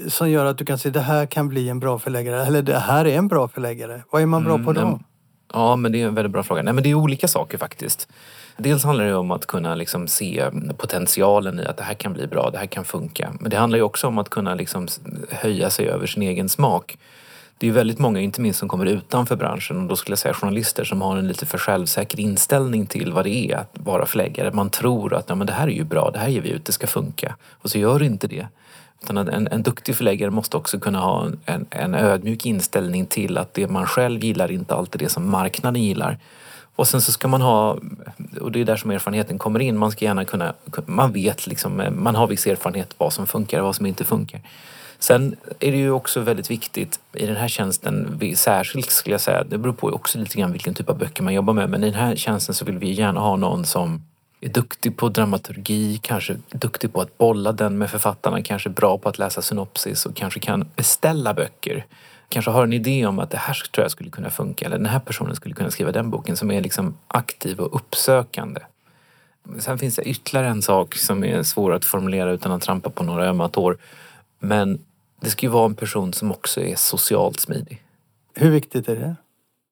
som 0.09 0.31
gör 0.31 0.45
att 0.45 0.59
du 0.59 0.65
kan 0.65 0.79
säga 0.79 0.93
det 0.93 1.01
här 1.01 1.27
kan 1.27 1.49
bli 1.49 1.69
en 1.69 1.81
bra 1.81 1.99
förläggare? 1.99 2.47
Eller 2.47 2.63
det 2.63 2.79
här 2.79 3.05
är 3.05 3.19
en 3.19 3.29
bra 3.29 3.49
förläggare? 3.49 4.03
Vad 4.11 4.23
är 4.23 4.27
man 4.27 4.45
bra 4.45 4.59
på 4.59 4.73
då? 4.73 4.81
Mm, 4.81 4.99
Ja, 5.53 5.77
men 5.77 5.93
det 5.93 6.03
är 6.03 6.07
en 6.07 6.15
väldigt 6.15 6.33
bra 6.33 6.43
fråga. 6.43 6.63
Nej, 6.63 6.75
men 6.75 6.83
det 6.83 6.91
är 6.91 6.95
olika 6.95 7.29
saker 7.29 7.59
faktiskt. 7.59 8.09
Dels 8.57 8.85
handlar 8.85 9.05
det 9.05 9.15
om 9.15 9.31
att 9.31 9.47
kunna 9.47 9.75
liksom 9.75 10.09
se 10.09 10.45
potentialen 10.77 11.61
i 11.61 11.65
att 11.65 11.77
det 11.77 11.83
här 11.83 11.95
kan 11.95 12.13
bli 12.13 12.27
bra, 12.27 12.51
det 12.51 12.59
här 12.59 12.67
kan 12.67 12.85
funka. 12.85 13.33
Men 13.41 13.51
det 13.51 13.57
handlar 13.57 13.77
ju 13.77 13.83
också 13.83 14.07
om 14.07 14.19
att 14.19 14.29
kunna 14.29 14.55
liksom 14.55 14.89
höja 15.31 15.71
sig 15.71 15.89
över 15.89 16.07
sin 16.07 16.23
egen 16.23 16.49
smak. 16.49 16.99
Det 17.59 17.69
är 17.69 17.73
väldigt 17.73 17.99
många, 17.99 18.21
inte 18.21 18.41
minst 18.41 18.59
som 18.59 18.69
kommer 18.69 18.87
utanför 18.87 19.37
branschen, 19.37 19.83
och 19.83 19.89
då 19.89 19.97
skulle 19.97 20.13
jag 20.13 20.19
säga 20.19 20.35
journalister 20.35 20.85
som 20.85 21.03
har 21.03 21.17
en 21.17 21.29
lite 21.29 21.47
för 21.47 21.59
självsäker 21.59 22.21
inställning 22.21 22.87
till 22.87 23.13
vad 23.13 23.25
det 23.25 23.51
är 23.51 23.57
att 23.57 23.71
vara 23.73 24.07
förläggare. 24.07 24.53
Man 24.53 24.71
tror 24.71 25.15
att 25.15 25.29
ja, 25.29 25.35
men 25.35 25.47
det 25.47 25.53
här 25.53 25.69
är 25.69 25.73
ju 25.73 25.85
bra, 25.85 26.11
det 26.11 26.19
här 26.19 26.29
ger 26.29 26.41
vi 26.41 26.49
ut, 26.49 26.65
det 26.65 26.73
ska 26.73 26.87
funka. 26.87 27.37
Och 27.51 27.71
så 27.71 27.79
gör 27.79 27.99
det 27.99 28.07
inte 28.07 28.27
det. 28.27 28.47
Utan 29.03 29.19
en, 29.19 29.49
en 29.49 29.63
duktig 29.63 29.97
förläggare 29.97 30.31
måste 30.31 30.57
också 30.57 30.79
kunna 30.79 31.01
ha 31.01 31.29
en, 31.47 31.67
en 31.71 31.95
ödmjuk 31.95 32.47
inställning 32.47 33.07
till 33.07 33.39
att 33.39 33.55
det 33.55 33.71
man 33.71 33.87
själv 33.87 34.25
gillar 34.25 34.51
inte 34.51 34.75
alltid 34.75 35.03
är 35.03 35.05
det 35.05 35.11
som 35.11 35.31
marknaden 35.31 35.83
gillar. 35.83 36.19
Och 36.77 36.89
sen 36.89 37.01
så 37.01 37.13
ska 37.13 37.29
man 37.29 37.43
ha, 37.43 37.79
och 38.41 38.53
det 38.53 38.61
är 38.61 38.65
där 38.65 38.77
som 38.77 38.91
erfarenheten 38.91 39.39
kommer 39.39 39.61
in, 39.61 39.79
man 39.79 39.91
ska 39.91 40.05
gärna 40.05 40.25
kunna, 40.25 40.55
man 40.87 41.13
vet 41.13 41.47
liksom, 41.47 41.83
man 41.93 42.15
har 42.15 42.27
viss 42.27 42.47
erfarenhet 42.47 42.95
vad 42.99 43.13
som 43.13 43.27
funkar 43.27 43.59
och 43.59 43.65
vad 43.65 43.77
som 43.77 43.87
inte 43.87 44.05
funkar. 44.05 44.41
Sen 45.05 45.37
är 45.61 45.73
det 45.73 45.79
ju 45.79 45.91
också 45.91 46.21
väldigt 46.21 46.51
viktigt 46.51 47.01
i 47.13 47.27
den 47.27 47.37
här 47.37 47.49
tjänsten, 47.49 48.21
särskilt 48.37 48.91
skulle 48.91 49.15
jag 49.15 49.21
säga, 49.21 49.45
det 49.45 49.59
beror 49.59 49.73
på 49.73 49.89
också 49.89 50.19
lite 50.19 50.39
grann 50.39 50.53
vilken 50.53 50.75
typ 50.75 50.89
av 50.89 50.99
böcker 50.99 51.23
man 51.23 51.35
jobbar 51.35 51.55
med, 51.55 51.71
men 51.71 51.85
i 51.85 51.91
den 51.91 52.01
här 52.01 52.17
tjänsten 52.17 52.55
så 52.55 52.65
vill 52.65 52.79
vi 52.79 52.93
gärna 52.93 53.21
ha 53.21 53.37
någon 53.37 53.65
som 53.65 54.03
är 54.41 54.49
duktig 54.49 54.97
på 54.97 55.09
dramaturgi, 55.09 56.01
kanske 56.03 56.37
duktig 56.49 56.93
på 56.93 57.01
att 57.01 57.19
bolla 57.19 57.53
den 57.53 57.79
med 57.79 57.91
författarna, 57.91 58.43
kanske 58.43 58.69
bra 58.69 58.99
på 58.99 59.09
att 59.09 59.19
läsa 59.19 59.43
synopsis 59.43 60.07
och 60.07 60.17
kanske 60.17 60.41
kan 60.41 60.69
beställa 60.77 61.35
böcker. 61.35 61.87
Kanske 62.29 62.51
har 62.51 62.65
en 62.65 62.73
idé 62.73 63.07
om 63.07 63.19
att 63.19 63.31
det 63.31 63.39
här 63.39 63.55
tror 63.55 63.85
jag 63.85 63.91
skulle 63.91 64.11
kunna 64.11 64.31
funka 64.31 64.67
eller 64.67 64.79
den 64.79 64.87
här 64.87 65.01
personen 65.01 65.37
skulle 65.37 65.55
kunna 65.55 65.71
skriva 65.71 65.93
den 65.93 66.11
boken 66.11 66.37
som 66.37 66.51
är 66.51 66.61
liksom 66.61 66.97
aktiv 67.09 67.61
och 67.61 67.77
uppsökande. 67.77 68.61
Sen 69.59 69.79
finns 69.79 69.97
det 69.97 70.03
ytterligare 70.03 70.49
en 70.49 70.63
sak 70.63 70.95
som 70.95 71.25
är 71.25 71.43
svår 71.43 71.75
att 71.75 71.85
formulera 71.85 72.31
utan 72.31 72.53
att 72.53 72.63
trampa 72.63 72.91
på 72.91 73.05
några 73.05 73.29
ömma 73.29 73.49
tår. 73.49 73.79
Men 74.39 74.79
det 75.25 75.31
ska 75.31 75.47
ju 75.47 75.53
vara 75.53 75.67
en 75.67 75.75
person 75.75 76.13
som 76.13 76.31
också 76.31 76.61
är 76.61 76.77
socialt 76.77 77.41
smidig. 77.41 77.83
Hur 78.35 78.51
viktigt 78.51 78.89
är 78.89 78.97
det? 78.97 79.17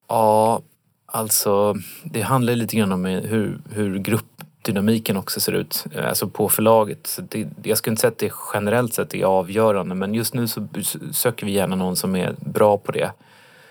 Ja, 0.07 0.61
alltså 1.05 1.75
det 2.03 2.21
handlar 2.21 2.55
lite 2.55 2.75
grann 2.75 2.91
om 2.91 3.05
hur, 3.05 3.61
hur 3.71 3.99
gruppdynamiken 3.99 5.17
också 5.17 5.39
ser 5.39 5.51
ut. 5.51 5.85
Alltså 6.07 6.27
på 6.27 6.49
förlaget. 6.49 7.07
Så 7.07 7.21
det, 7.21 7.47
jag 7.63 7.77
skulle 7.77 7.91
inte 7.91 8.01
säga 8.01 8.11
att 8.11 8.17
det 8.17 8.31
generellt 8.53 8.93
sett 8.93 9.13
är 9.13 9.23
avgörande 9.23 9.95
men 9.95 10.13
just 10.13 10.33
nu 10.33 10.47
så 10.47 10.67
söker 11.11 11.45
vi 11.45 11.51
gärna 11.51 11.75
någon 11.75 11.95
som 11.95 12.15
är 12.15 12.35
bra 12.39 12.77
på 12.77 12.91
det. 12.91 13.11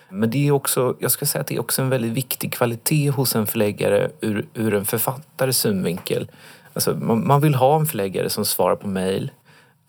Men 0.08 0.30
det 0.30 0.48
är 0.48 0.52
också, 0.52 0.96
jag 0.98 1.10
ska 1.10 1.26
säga 1.26 1.40
att 1.40 1.46
det 1.46 1.54
är 1.54 1.60
också 1.60 1.82
en 1.82 1.88
väldigt 1.88 2.12
viktig 2.12 2.52
kvalitet 2.52 3.10
hos 3.10 3.36
en 3.36 3.46
förläggare 3.46 4.10
ur, 4.20 4.46
ur 4.54 4.74
en 4.74 4.84
författares 4.84 5.58
synvinkel. 5.58 6.30
Alltså 6.74 6.94
man, 6.94 7.26
man 7.26 7.40
vill 7.40 7.54
ha 7.54 7.80
en 7.80 7.86
förläggare 7.86 8.30
som 8.30 8.44
svarar 8.44 8.76
på 8.76 8.88
mejl. 8.88 9.30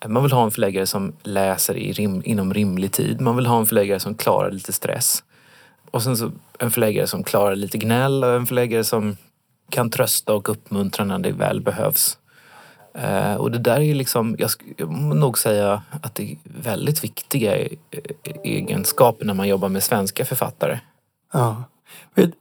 Man 0.08 0.24
vill 0.24 0.32
ha 0.32 0.44
en 0.44 0.52
förläggare 0.52 0.88
som 0.88 1.14
läser 1.24 1.78
i 1.78 1.92
rim, 1.92 2.22
inom 2.26 2.54
rimlig 2.54 2.92
tid. 2.92 3.22
Man 3.22 3.36
vill 3.36 3.46
ha 3.46 3.60
en 3.60 3.66
förläggare 3.66 4.00
som 4.00 4.16
klarar 4.16 4.52
lite 4.52 4.74
stress. 4.74 5.24
Och 5.92 6.04
sen 6.04 6.18
så 6.18 6.32
en 6.60 6.72
förläggare 6.72 7.08
som 7.08 7.24
klarar 7.24 7.56
lite 7.56 7.78
gnäll 7.78 8.24
och 8.24 8.34
en 8.34 8.46
förläggare 8.46 8.84
som 8.84 9.18
kan 9.70 9.90
trösta 9.90 10.34
och 10.34 10.50
uppmuntra 10.50 11.06
när 11.06 11.20
det 11.20 11.32
väl 11.32 11.62
behövs. 11.62 12.18
Eh, 12.94 13.36
och 13.36 13.52
det 13.52 13.60
där 13.60 13.80
är 13.80 13.96
liksom, 13.96 14.36
jag, 14.40 14.50
skulle 14.50 14.86
nog 15.16 15.38
säga 15.38 15.82
att 16.02 16.16
det 16.16 16.32
är 16.32 16.38
väldigt 16.44 17.04
viktiga 17.04 17.58
e-, 17.58 17.76
e-, 17.92 18.32
egenskaper 18.44 19.26
när 19.26 19.34
man 19.34 19.48
jobbar 19.48 19.70
med 19.70 19.84
svenska 19.84 20.26
författare. 20.26 20.80
Ja. 21.34 21.64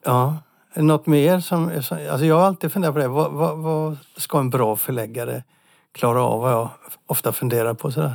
Ja. 0.05 0.37
Något 0.75 1.07
mer 1.07 1.41
som, 1.41 1.83
som... 1.83 1.99
Alltså 2.11 2.27
jag 2.27 2.35
har 2.35 2.47
alltid 2.47 2.73
funderat 2.73 2.95
på 2.95 3.01
det. 3.01 3.09
Vad, 3.09 3.33
vad, 3.33 3.59
vad 3.59 3.97
ska 4.17 4.39
en 4.39 4.51
bra 4.51 4.77
förläggare 4.77 5.43
klara 5.93 6.23
av? 6.23 6.41
Vad 6.41 6.53
jag 6.53 6.71
ofta 7.07 7.33
funderar 7.33 7.75
på 7.75 7.93
sådär. 7.93 8.15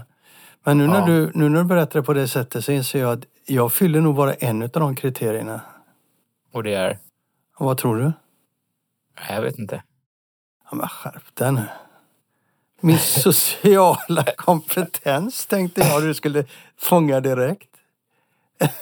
Men 0.64 0.78
nu 0.78 0.88
när, 0.88 1.00
Ja. 1.00 1.06
du, 1.06 1.32
nu 1.34 1.50
när 1.50 1.58
du 1.60 1.64
berättar 1.66 2.00
det 2.00 2.04
på 2.06 2.14
det 2.14 2.28
sättet 2.28 2.66
så 2.66 2.72
inser 2.72 3.00
jag 3.00 3.12
att 3.18 3.26
jag 3.46 3.72
fyller 3.74 4.02
nog 4.02 4.16
bara 4.16 4.34
en 4.34 4.62
av 4.62 4.70
de 4.70 4.96
kriterierna. 4.96 5.62
Och 6.54 6.64
det 6.64 6.74
är, 6.74 7.00
Och 7.58 7.66
vad 7.66 7.78
tror 7.78 7.98
du? 7.98 8.12
jag 9.30 9.42
vet 9.42 9.60
inte. 9.60 9.84
Ja, 10.70 10.76
men 10.78 10.88
skärp 10.88 11.36
dig 11.36 11.52
nu. 11.52 11.64
Min 12.82 12.98
sociala 13.00 14.24
kompetens 14.38 15.46
tänkte 15.46 15.82
jag 15.82 16.02
du 16.04 16.14
skulle 16.14 16.46
fånga 16.78 17.20
direkt. 17.20 17.70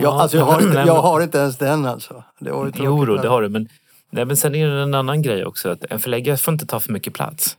Ja, 0.00 0.22
alltså 0.22 0.36
jag, 0.36 0.44
har 0.44 0.62
inte, 0.62 0.78
jag 0.78 1.02
har 1.02 1.20
inte 1.20 1.38
ens 1.38 1.58
den 1.58 1.86
alltså. 1.86 2.24
Det 2.38 2.50
var 2.52 2.72
Jo, 2.74 3.04
då, 3.04 3.16
det 3.16 3.28
har 3.28 3.42
du. 3.42 3.48
Men, 3.48 3.68
nej, 4.10 4.24
men 4.24 4.36
sen 4.36 4.54
är 4.54 4.66
det 4.68 4.82
en 4.82 4.94
annan 4.94 5.22
grej 5.22 5.44
också. 5.44 5.70
Att 5.70 5.84
en 5.90 5.98
förläggare 6.00 6.36
får 6.36 6.52
inte 6.52 6.66
ta 6.66 6.80
för 6.80 6.92
mycket 6.92 7.14
plats. 7.14 7.56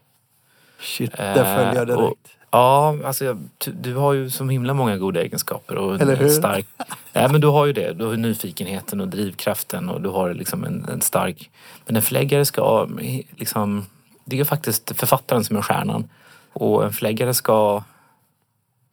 Shit, 0.79 1.11
där 1.17 1.55
följer 1.55 1.75
jag 1.75 1.89
Eh, 1.89 1.95
och- 1.95 2.01
direkt. 2.01 2.27
Ja, 2.51 2.97
alltså 3.05 3.25
jag, 3.25 3.39
du, 3.73 3.95
har 3.95 4.13
ju 4.13 4.29
som 4.29 4.49
himla 4.49 4.73
många 4.73 4.97
goda 4.97 5.21
egenskaper. 5.21 5.75
Och 5.75 6.01
Eller 6.01 6.15
hur? 6.15 6.29
Stark, 6.29 6.65
nej, 7.13 7.29
men 7.31 7.41
du 7.41 7.47
har 7.47 7.65
ju 7.65 7.73
det. 7.73 7.93
Du 7.93 8.05
har 8.05 8.15
nyfikenheten 8.15 9.01
och 9.01 9.07
drivkraften 9.07 9.89
och 9.89 10.01
du 10.01 10.09
har 10.09 10.33
liksom 10.33 10.63
en, 10.63 10.85
en 10.89 11.01
stark... 11.01 11.49
Men 11.85 11.95
en 11.95 12.01
förläggare 12.01 12.45
ska 12.45 12.87
eh, 13.01 13.21
liksom... 13.35 13.85
det 14.25 14.39
är 14.39 14.43
faktiskt 14.43 14.91
författaren 14.99 15.43
som 15.43 15.57
är 15.57 15.61
stjärnan. 15.61 16.09
Och 16.53 16.83
en 16.85 16.93
förläggare 16.93 17.33
ska 17.33 17.83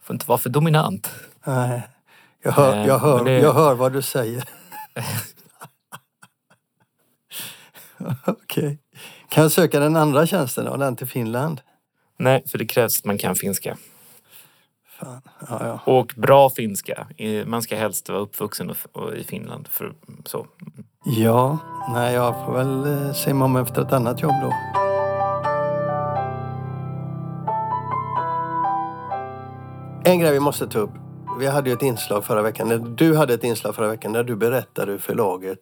får 0.03 0.15
inte 0.15 0.27
vara 0.29 0.39
för 0.39 0.51
dominant. 0.51 1.11
Nej, 1.47 1.83
jag 2.43 2.53
hör, 2.53 2.77
Eh, 2.77 2.87
jag 2.87 2.99
hör, 2.99 3.25
det- 3.25 3.39
jag 3.41 3.53
hör 3.55 3.75
vad 3.75 3.93
du 3.93 4.03
säger. 4.03 4.45
Okej. 8.27 8.79
Kan 9.29 9.43
jag 9.43 9.53
söka 9.53 9.81
den 9.81 9.97
andra 9.97 10.27
tjänsten 10.27 10.69
och 10.69 10.79
den 10.79 10.97
till 10.97 11.07
Finland? 11.07 11.61
Nej, 12.19 12.43
för 12.47 12.59
det 12.59 12.67
krävs 12.67 12.99
att 12.99 13.05
man 13.05 13.19
kan 13.19 13.35
finska. 13.35 13.77
Fan. 14.99 15.23
Ja, 15.49 15.67
ja. 15.67 15.93
Och 15.93 16.13
bra 16.17 16.51
finska. 16.51 17.07
Man 17.47 17.63
ska 17.63 17.77
helst 17.77 18.09
vara 18.09 18.19
uppvuxen 18.19 18.75
i 19.17 19.25
Finland. 19.25 19.69
För, 19.69 19.93
så. 20.25 20.47
ja, 21.05 21.59
nej 21.95 22.15
jag 22.15 22.45
får 22.45 22.53
väl 22.53 23.07
eh, 23.07 23.13
se 23.13 23.35
mig 23.35 23.45
om 23.45 23.57
efter 23.57 23.83
ett 23.83 23.93
annat 23.93 24.23
jobb 24.23 24.35
då. 24.43 24.53
En 30.07 30.19
grej 30.19 30.33
vi 30.33 30.41
måste 30.41 30.67
ta 30.67 30.79
upp. 30.79 30.91
Vi 31.39 31.47
hade 31.47 31.71
ju 31.71 31.77
ett 31.77 31.83
inslag 31.83 32.25
förra 32.25 32.43
veckan, 32.43 32.95
du 32.97 33.17
hade 33.17 33.35
ett 33.35 33.45
inslag 33.45 33.75
förra 33.75 33.89
veckan 33.89 34.13
där 34.13 34.25
du 34.25 34.37
berättade 34.37 34.93
hur 34.93 34.99
förlaget 34.99 35.59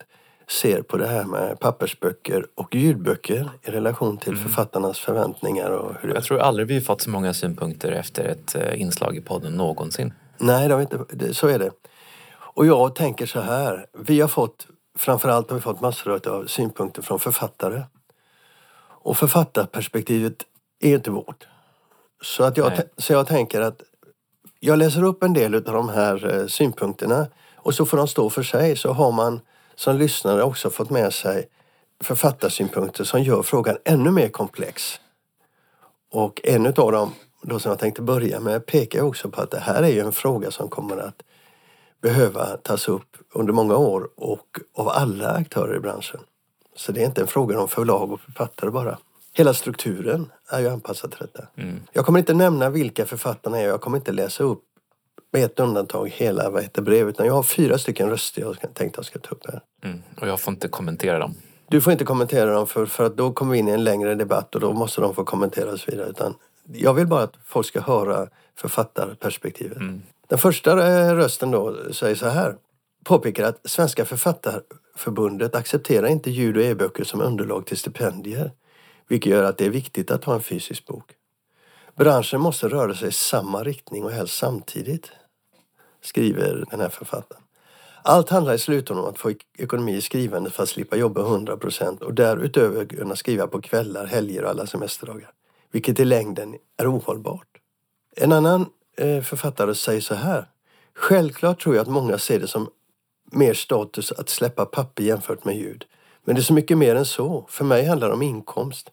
ser 0.48 0.83
på 0.83 0.96
det 0.96 1.07
här 1.07 1.24
med 1.24 1.61
pappersböcker 1.61 2.46
och 2.55 2.74
ljudböcker 2.74 3.50
i 3.62 3.70
relation 3.70 4.16
till 4.16 4.37
författarnas 4.37 4.98
förväntningar 4.98 5.70
och 5.70 5.94
hur 6.00 6.09
det... 6.09 6.14
Jag 6.14 6.24
tror 6.24 6.40
aldrig 6.40 6.68
vi 6.68 6.81
fått 6.81 7.00
så 7.00 7.11
många 7.11 7.35
synpunkter 7.35 7.92
efter 7.92 8.24
ett 8.24 8.55
eh, 8.55 8.81
inslag 8.81 9.16
i 9.16 9.20
podden 9.20 9.52
någonsin. 9.52 10.12
Nej, 10.38 10.68
det 10.68 10.81
inte, 10.81 10.98
det, 11.11 11.35
så 11.35 11.48
är 11.48 11.59
det. 11.59 11.70
Och 12.55 12.66
jag 12.66 12.94
tänker 12.94 13.26
så 13.26 13.40
här. 13.40 13.87
Vi 13.98 14.20
har 14.20 14.28
fått, 14.28 14.66
framförallt 14.98 15.50
har 15.50 15.57
vi 15.57 15.62
fått 15.62 15.81
massor 15.81 16.28
av 16.28 16.46
synpunkter 16.46 17.02
från 17.02 17.20
författare. 17.20 17.83
Och 19.05 19.16
författarperspektivet 19.16 20.37
är 20.81 20.94
inte 20.94 21.11
vårt. 21.11 21.46
Så, 22.22 22.44
att 22.44 22.57
jag, 22.57 22.72
så 22.96 23.12
jag 23.12 23.26
tänker 23.26 23.61
att 23.61 23.83
jag 24.61 24.78
läser 24.78 25.02
upp 25.02 25.22
en 25.22 25.33
del 25.33 25.55
av 25.55 25.62
de 25.62 25.88
här 25.88 26.35
eh, 26.35 26.46
synpunkterna 26.46 27.26
och 27.57 27.74
så 27.74 27.87
får 27.87 27.96
de 27.96 28.09
stå 28.09 28.31
för 28.31 28.42
sig. 28.42 28.76
Så 28.76 28.92
har 28.92 29.12
man 29.12 29.40
som 29.83 29.97
lyssnare 29.97 30.42
också 30.42 30.71
fått 30.71 30.90
med 30.90 31.12
sig 31.12 31.49
författarsynpunkter 32.01 33.05
som 33.05 33.23
gör 33.23 33.42
frågan 33.42 33.77
ännu 33.85 34.11
mer 34.11 34.29
komplex. 34.29 35.01
Och 36.12 36.40
en 36.45 36.66
av 36.66 36.73
dem, 36.92 37.14
då 37.42 37.59
som 37.59 37.71
jag 37.71 37.79
tänkte 37.79 38.03
börja 38.03 38.40
med, 38.40 38.66
pekar 38.66 39.03
också 39.03 39.31
på 39.31 39.40
att 39.40 39.51
det 39.51 39.59
här 39.59 39.83
är 39.83 39.88
ju 39.88 40.01
en 40.01 40.12
fråga 40.12 40.51
som 40.51 40.68
kommer 40.68 40.97
att 40.97 41.23
behöva 42.03 42.57
tas 42.57 42.88
upp 42.88 43.16
under 43.35 43.53
många 43.53 43.77
år 43.77 44.09
och 44.16 44.59
av 44.75 44.88
alla 44.88 45.31
aktörer 45.31 45.77
i 45.77 45.81
branschen. 45.81 46.21
Så 46.77 46.92
det 46.92 47.03
är 47.03 47.07
inte 47.07 47.21
en 47.21 47.27
fråga 47.27 47.61
om 47.61 47.68
förlag 47.68 48.12
och 48.12 48.21
författare 48.21 48.71
bara. 48.71 48.99
Hela 49.35 49.55
strukturen 49.55 50.31
är 50.49 50.61
ju 50.61 50.68
anpassad 50.68 51.11
till 51.11 51.21
detta. 51.21 51.47
Jag 51.92 52.07
kommer 52.07 52.18
inte 52.18 52.35
nämna 52.35 52.71
vilka 52.71 53.07
författarna 53.07 53.59
är 53.59 53.66
jag 53.66 53.81
kommer 53.81 53.97
inte 53.97 54.12
läsa 54.12 54.45
upp 54.45 54.62
med 55.33 55.45
ett 55.45 55.61
undantag 55.61 56.09
hela 56.09 56.51
vad 56.51 56.62
heter 56.62 56.83
brevet. 56.83 57.14
Utan 57.14 57.27
jag 57.27 57.35
har 57.35 57.42
fyra 57.42 57.79
stycken 57.79 58.11
röster 58.11 58.42
jag 58.42 58.75
tänkte 58.75 58.99
jag 58.99 59.05
ska 59.05 59.18
ta 59.18 59.31
upp 59.31 59.47
här. 59.47 59.61
Mm. 59.85 60.03
Och 60.21 60.29
jag 60.29 60.40
får 60.40 60.53
inte 60.53 60.68
kommentera 60.68 61.18
dem. 61.18 61.35
Du 61.68 61.81
får 61.81 61.92
inte 61.92 62.05
kommentera 62.05 62.53
dem 62.53 62.66
för, 62.66 62.87
för 62.87 63.05
att 63.05 63.16
då 63.16 63.33
kommer 63.33 63.53
vi 63.53 63.59
in 63.59 63.68
i 63.68 63.71
en 63.71 63.85
längre 63.85 64.14
debatt 64.14 64.55
och 64.55 64.61
då 64.61 64.73
måste 64.73 65.01
de 65.01 65.14
få 65.14 65.25
kommentera 65.25 65.73
och 65.73 65.81
så 65.81 65.90
vidare. 65.90 66.09
Utan 66.09 66.35
jag 66.73 66.95
vill 66.95 67.07
bara 67.07 67.23
att 67.23 67.35
folk 67.45 67.66
ska 67.66 67.81
höra 67.81 68.29
författarperspektivet. 68.57 69.79
Den 70.29 70.38
första 70.38 70.71
eh, 70.71 71.14
rösten 71.14 71.51
då 71.51 71.77
säger 71.92 72.14
så 72.14 72.29
här. 72.29 72.57
Påpekar 73.05 73.45
att 73.45 73.61
Svenska 73.64 74.05
författarförbundet 74.05 75.55
accepterar 75.55 76.07
inte 76.07 76.31
ljud 76.31 76.57
och 76.57 76.62
e-böcker 76.62 77.05
som 77.05 77.21
underlag 77.21 77.66
till 77.66 77.77
stipendier. 77.77 78.53
Vilket 79.09 79.33
gör 79.33 79.45
att 79.45 79.59
det 79.59 79.66
är 79.66 79.71
viktigt 79.71 80.11
att 80.11 80.25
ha 80.25 80.35
en 80.35 80.40
fysisk 80.40 80.87
bok. 80.87 81.12
Branschen 81.97 82.40
måste 82.40 82.68
röra 82.68 82.95
sig 82.95 83.09
i 83.09 83.12
samma 83.12 83.62
riktning 83.62 84.05
och 84.05 84.11
helst 84.11 84.37
samtidigt. 84.37 85.12
Skriver 86.03 86.65
den 86.71 86.81
här 86.81 86.88
författaren. 86.88 87.43
Allt 88.05 88.29
handlar 88.29 88.55
i 88.55 88.59
slutändan 88.59 89.05
om 89.05 89.11
att 89.11 89.19
få 89.19 89.33
ekonomi 89.59 89.97
i 89.97 90.01
skrivandet 90.01 90.53
för 90.53 90.62
att 90.62 90.69
slippa 90.69 90.97
jobba 90.97 91.21
100% 91.21 92.03
och 92.03 92.15
därutöver 92.15 92.85
kunna 92.85 93.17
skriva 93.17 93.47
på 93.47 93.61
kvällar, 93.61 94.07
helger 94.07 94.45
och 94.45 94.51
alla 94.51 94.67
semesterdagar. 94.67 95.31
Vilket 95.73 96.01
i 96.01 96.05
längden 96.05 96.55
är 96.77 96.97
ohållbart. 96.97 97.49
En 98.17 98.33
annan 98.33 98.67
eh, 98.97 99.23
författare 99.23 99.75
säger 99.75 100.01
så 100.01 100.15
här. 100.15 100.47
Självklart 100.95 101.62
tror 101.62 101.75
jag 101.75 101.83
att 101.83 101.88
många 101.88 102.19
ser 102.19 102.41
det 102.41 102.47
som 102.47 102.69
mer 103.33 103.55
status 103.55 104.12
att 104.12 104.29
släppa 104.29 104.67
papper 104.67 105.03
jämfört 105.03 105.45
med 105.45 105.57
ljud. 105.57 105.85
Men 106.25 106.35
det 106.35 106.41
är 106.41 106.43
så 106.43 106.53
mycket 106.53 106.79
mer 106.79 106.97
än 106.97 107.05
så. 107.05 107.47
För 107.49 107.65
mig 107.65 107.85
handlar 107.85 108.09
det 108.09 108.15
om 108.15 108.23
inkomst. 108.23 108.91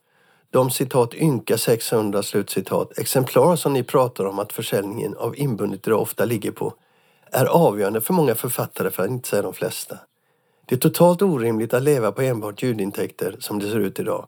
De 0.52 0.72
citat 0.72 1.14
ynka 1.14 1.58
600 1.58 2.24
slutcitat 2.24 2.98
exemplar 2.98 3.56
som 3.56 3.74
ni 3.74 3.84
pratar 3.84 4.26
om 4.26 4.40
att 4.40 4.54
försäljningen 4.54 5.16
av 5.16 5.38
inbundet 5.38 5.88
idag 5.88 6.02
ofta 6.02 6.26
ligger 6.26 6.52
på 6.52 6.74
är 7.32 7.46
avgörande 7.46 8.02
för 8.02 8.14
många 8.14 8.36
författare 8.36 8.90
för 8.92 9.04
att 9.04 9.10
inte 9.10 9.30
säga 9.30 9.42
de 9.42 9.54
flesta. 9.54 9.98
Det 10.66 10.76
är 10.76 10.80
totalt 10.80 11.22
orimligt 11.22 11.74
att 11.74 11.84
leva 11.84 12.12
på 12.12 12.22
enbart 12.22 12.64
ljudintäkter 12.64 13.36
som 13.40 13.60
det 13.60 13.70
ser 13.70 13.80
ut 13.80 14.00
idag. 14.00 14.28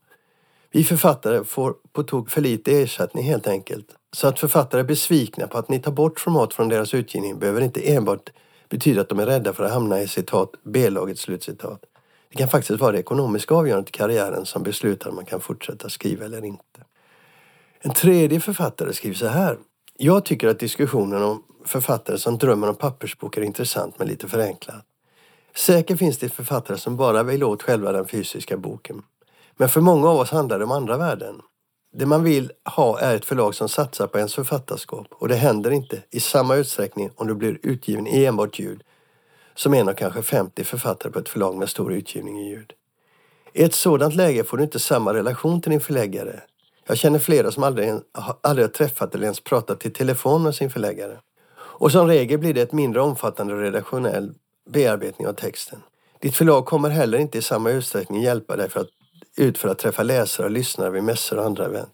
Vi 0.71 0.83
författare 0.83 1.43
får 1.43 1.75
på 1.93 2.03
tok 2.03 2.29
för 2.29 2.41
lite 2.41 2.81
ersättning 2.81 3.23
helt 3.23 3.47
enkelt. 3.47 3.87
Så 4.13 4.27
att 4.27 4.39
författare 4.39 4.81
är 4.81 4.85
besvikna 4.85 5.47
på 5.47 5.57
att 5.57 5.69
ni 5.69 5.79
tar 5.79 5.91
bort 5.91 6.19
format 6.19 6.53
från 6.53 6.69
deras 6.69 6.93
utgivning 6.93 7.39
behöver 7.39 7.61
inte 7.61 7.93
enbart 7.93 8.29
betyda 8.69 9.01
att 9.01 9.09
de 9.09 9.19
är 9.19 9.25
rädda 9.25 9.53
för 9.53 9.63
att 9.63 9.71
hamna 9.71 10.01
i 10.01 10.07
citat 10.07 10.51
B-laget 10.63 11.19
slutcitat. 11.19 11.85
Det 12.29 12.37
kan 12.37 12.47
faktiskt 12.47 12.79
vara 12.79 12.91
det 12.91 12.99
ekonomiska 12.99 13.55
avgörandet 13.55 13.89
i 13.89 13.97
karriären 13.97 14.45
som 14.45 14.63
beslutar 14.63 15.09
om 15.09 15.15
man 15.15 15.25
kan 15.25 15.39
fortsätta 15.39 15.89
skriva 15.89 16.25
eller 16.25 16.45
inte. 16.45 16.83
En 17.79 17.93
tredje 17.93 18.39
författare 18.39 18.93
skriver 18.93 19.15
så 19.15 19.27
här. 19.27 19.57
Jag 20.03 20.25
tycker 20.25 20.47
att 20.47 20.59
diskussionen 20.59 21.23
om 21.23 21.43
författare 21.65 22.17
som 22.17 22.37
drömmer 22.37 22.69
om 22.69 22.75
pappersbok 22.75 23.37
är 23.37 23.41
intressant 23.41 23.99
men 23.99 24.07
lite 24.07 24.27
förenklat. 24.27 24.85
Säkert 25.55 25.99
finns 25.99 26.17
det 26.17 26.29
författare 26.29 26.77
som 26.77 26.97
bara 26.97 27.23
vill 27.23 27.43
åt 27.43 27.63
själva 27.63 27.91
den 27.91 28.07
fysiska 28.07 28.57
boken. 28.57 29.01
Men 29.57 29.69
för 29.69 29.81
många 29.81 30.09
av 30.09 30.17
oss 30.17 30.31
handlar 30.31 30.59
det 30.59 30.65
om 30.65 30.71
andra 30.71 30.97
värden. 30.97 31.35
Det 31.93 32.05
man 32.05 32.23
vill 32.23 32.51
ha 32.75 32.99
är 32.99 33.15
ett 33.15 33.25
förlag 33.25 33.55
som 33.55 33.69
satsar 33.69 34.07
på 34.07 34.17
ens 34.17 34.35
författarskap 34.35 35.07
och 35.11 35.27
det 35.27 35.35
händer 35.35 35.71
inte 35.71 36.03
i 36.11 36.19
samma 36.19 36.55
utsträckning 36.55 37.09
om 37.15 37.27
du 37.27 37.35
blir 37.35 37.59
utgiven 37.63 38.07
i 38.07 38.25
enbart 38.25 38.59
ljud 38.59 38.83
som 39.55 39.73
en 39.73 39.89
av 39.89 39.93
kanske 39.93 40.21
50 40.23 40.63
författare 40.63 41.11
på 41.11 41.19
ett 41.19 41.29
förlag 41.29 41.55
med 41.55 41.69
stor 41.69 41.93
utgivning 41.93 42.39
i 42.39 42.49
ljud. 42.49 42.73
I 43.53 43.63
ett 43.63 43.75
sådant 43.75 44.15
läge 44.15 44.43
får 44.43 44.57
du 44.57 44.63
inte 44.63 44.79
samma 44.79 45.13
relation 45.13 45.61
till 45.61 45.71
din 45.71 45.81
förläggare. 45.81 46.41
Jag 46.87 46.97
känner 46.97 47.19
flera 47.19 47.51
som 47.51 47.63
aldrig, 47.63 47.93
aldrig 48.41 48.67
har 48.67 48.71
träffat 48.71 49.15
eller 49.15 49.23
ens 49.23 49.39
pratat 49.39 49.85
i 49.85 49.89
telefon 49.89 50.43
med 50.43 50.55
sin 50.55 50.69
förläggare. 50.69 51.19
Och 51.57 51.91
som 51.91 52.07
regel 52.07 52.39
blir 52.39 52.53
det 52.53 52.61
ett 52.61 52.71
mindre 52.71 53.01
omfattande 53.01 53.55
redaktionell 53.55 54.33
bearbetning 54.69 55.27
av 55.27 55.33
texten. 55.33 55.79
Ditt 56.19 56.35
förlag 56.35 56.65
kommer 56.65 56.89
heller 56.89 57.17
inte 57.17 57.37
i 57.37 57.41
samma 57.41 57.71
utsträckning 57.71 58.21
hjälpa 58.21 58.55
dig 58.55 58.69
för 58.69 58.79
att, 58.79 58.89
ut 59.37 59.57
för 59.57 59.69
att 59.69 59.79
träffa 59.79 60.03
läsare 60.03 60.45
och 60.45 60.51
lyssnare 60.51 60.89
vid 60.89 61.03
mässor 61.03 61.37
och 61.37 61.45
andra 61.45 61.65
event. 61.65 61.93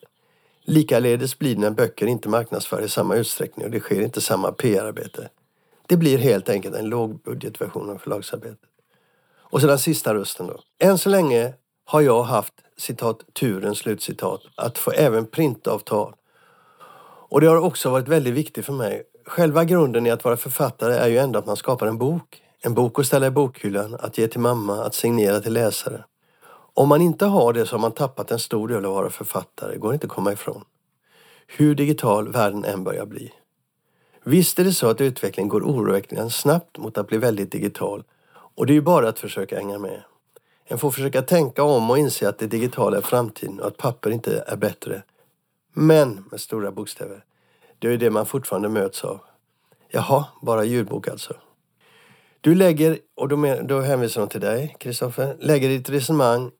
Likaledes 0.65 1.39
blir 1.39 1.55
det 1.55 1.61
när 1.61 1.69
böcker 1.69 2.07
inte 2.07 2.29
marknadsför 2.29 2.81
i 2.81 2.89
samma 2.89 3.15
utsträckning 3.15 3.65
och 3.65 3.71
det 3.71 3.79
sker 3.79 4.01
inte 4.01 4.21
samma 4.21 4.51
PR-arbete. 4.51 5.29
Det 5.87 5.97
blir 5.97 6.17
helt 6.17 6.49
enkelt 6.49 6.75
en 6.75 6.89
lågbudgetversion 6.89 7.89
av 7.89 7.97
förlagsarbetet. 7.97 8.69
Och 9.37 9.61
så 9.61 9.67
den 9.67 9.79
sista 9.79 10.13
rösten 10.13 10.47
då. 10.47 10.59
Än 10.79 10.97
så 10.97 11.09
länge 11.09 11.53
har 11.85 12.01
jag 12.01 12.23
haft 12.23 12.53
citat 12.77 13.19
turen 13.33 13.75
slutcitat 13.75 14.41
att 14.55 14.77
få 14.77 14.91
även 14.91 15.25
printavtal. 15.25 16.13
Och 17.29 17.41
det 17.41 17.47
har 17.47 17.57
också 17.57 17.89
varit 17.89 18.07
väldigt 18.07 18.33
viktigt 18.33 18.65
för 18.65 18.73
mig. 18.73 19.03
Själva 19.25 19.63
grunden 19.63 20.07
i 20.07 20.11
att 20.11 20.23
vara 20.23 20.37
författare 20.37 20.93
är 20.93 21.07
ju 21.07 21.17
ändå 21.17 21.39
att 21.39 21.45
man 21.45 21.57
skapar 21.57 21.87
en 21.87 21.97
bok. 21.97 22.41
En 22.61 22.73
bok 22.73 22.99
att 22.99 23.05
ställa 23.05 23.27
i 23.27 23.31
bokhyllan, 23.31 23.95
att 23.99 24.17
ge 24.17 24.27
till 24.27 24.39
mamma, 24.39 24.83
att 24.83 24.95
signera 24.95 25.39
till 25.39 25.53
läsare. 25.53 26.03
Om 26.73 26.89
man 26.89 27.01
inte 27.01 27.25
har 27.25 27.53
det 27.53 27.65
så 27.65 27.75
har 27.75 27.81
man 27.81 27.91
tappat 27.91 28.31
en 28.31 28.39
stor 28.39 28.67
del 28.67 28.85
av 28.85 28.91
att 28.91 28.97
vara 28.97 29.09
författare. 29.09 29.71
Det 29.71 29.77
går 29.77 29.93
inte 29.93 30.07
att 30.07 30.13
komma 30.13 30.33
ifrån. 30.33 30.63
Hur 31.47 31.75
digital 31.75 32.31
världen 32.31 32.65
än 32.65 32.83
börjar 32.83 33.05
bli. 33.05 33.31
Visst 34.23 34.59
är 34.59 34.63
det 34.63 34.73
så 34.73 34.89
att 34.89 35.01
utvecklingen 35.01 35.49
går 35.49 35.61
oroväckande 35.61 36.29
snabbt 36.29 36.77
mot 36.77 36.97
att 36.97 37.07
bli 37.07 37.17
väldigt 37.17 37.51
digital. 37.51 38.03
Och 38.33 38.65
det 38.65 38.71
är 38.73 38.75
ju 38.75 38.81
bara 38.81 39.09
att 39.09 39.19
försöka 39.19 39.57
hänga 39.57 39.79
med. 39.79 40.03
En 40.69 40.77
får 40.77 40.91
försöka 40.91 41.21
tänka 41.21 41.63
om 41.63 41.89
och 41.89 41.97
inse 41.97 42.29
att 42.29 42.39
det 42.39 42.47
digitala 42.47 42.97
är 42.97 43.01
framtiden 43.01 43.59
och 43.59 43.67
att 43.67 43.77
papper 43.77 44.09
inte 44.09 44.43
är 44.47 44.55
bättre. 44.55 45.03
Men, 45.73 46.25
med 46.31 46.41
stora 46.41 46.71
bokstäver, 46.71 47.23
det 47.79 47.87
är 47.87 47.91
ju 47.91 47.97
det 47.97 48.09
man 48.09 48.25
fortfarande 48.25 48.69
möts 48.69 49.03
av. 49.03 49.19
Jaha, 49.89 50.25
bara 50.41 50.63
ljudbok 50.63 51.07
alltså. 51.07 51.33
Du 52.41 52.55
lägger, 52.55 52.99
och 53.15 53.27
då, 53.27 53.37
men, 53.37 53.67
då 53.67 53.81
hänvisar 53.81 54.21
de 54.21 54.29
till 54.29 54.41
dig, 54.41 54.75
Kristoffer, 54.79 55.37
lägger 55.39 55.69
ditt 55.69 55.89
resonemang 55.89 56.51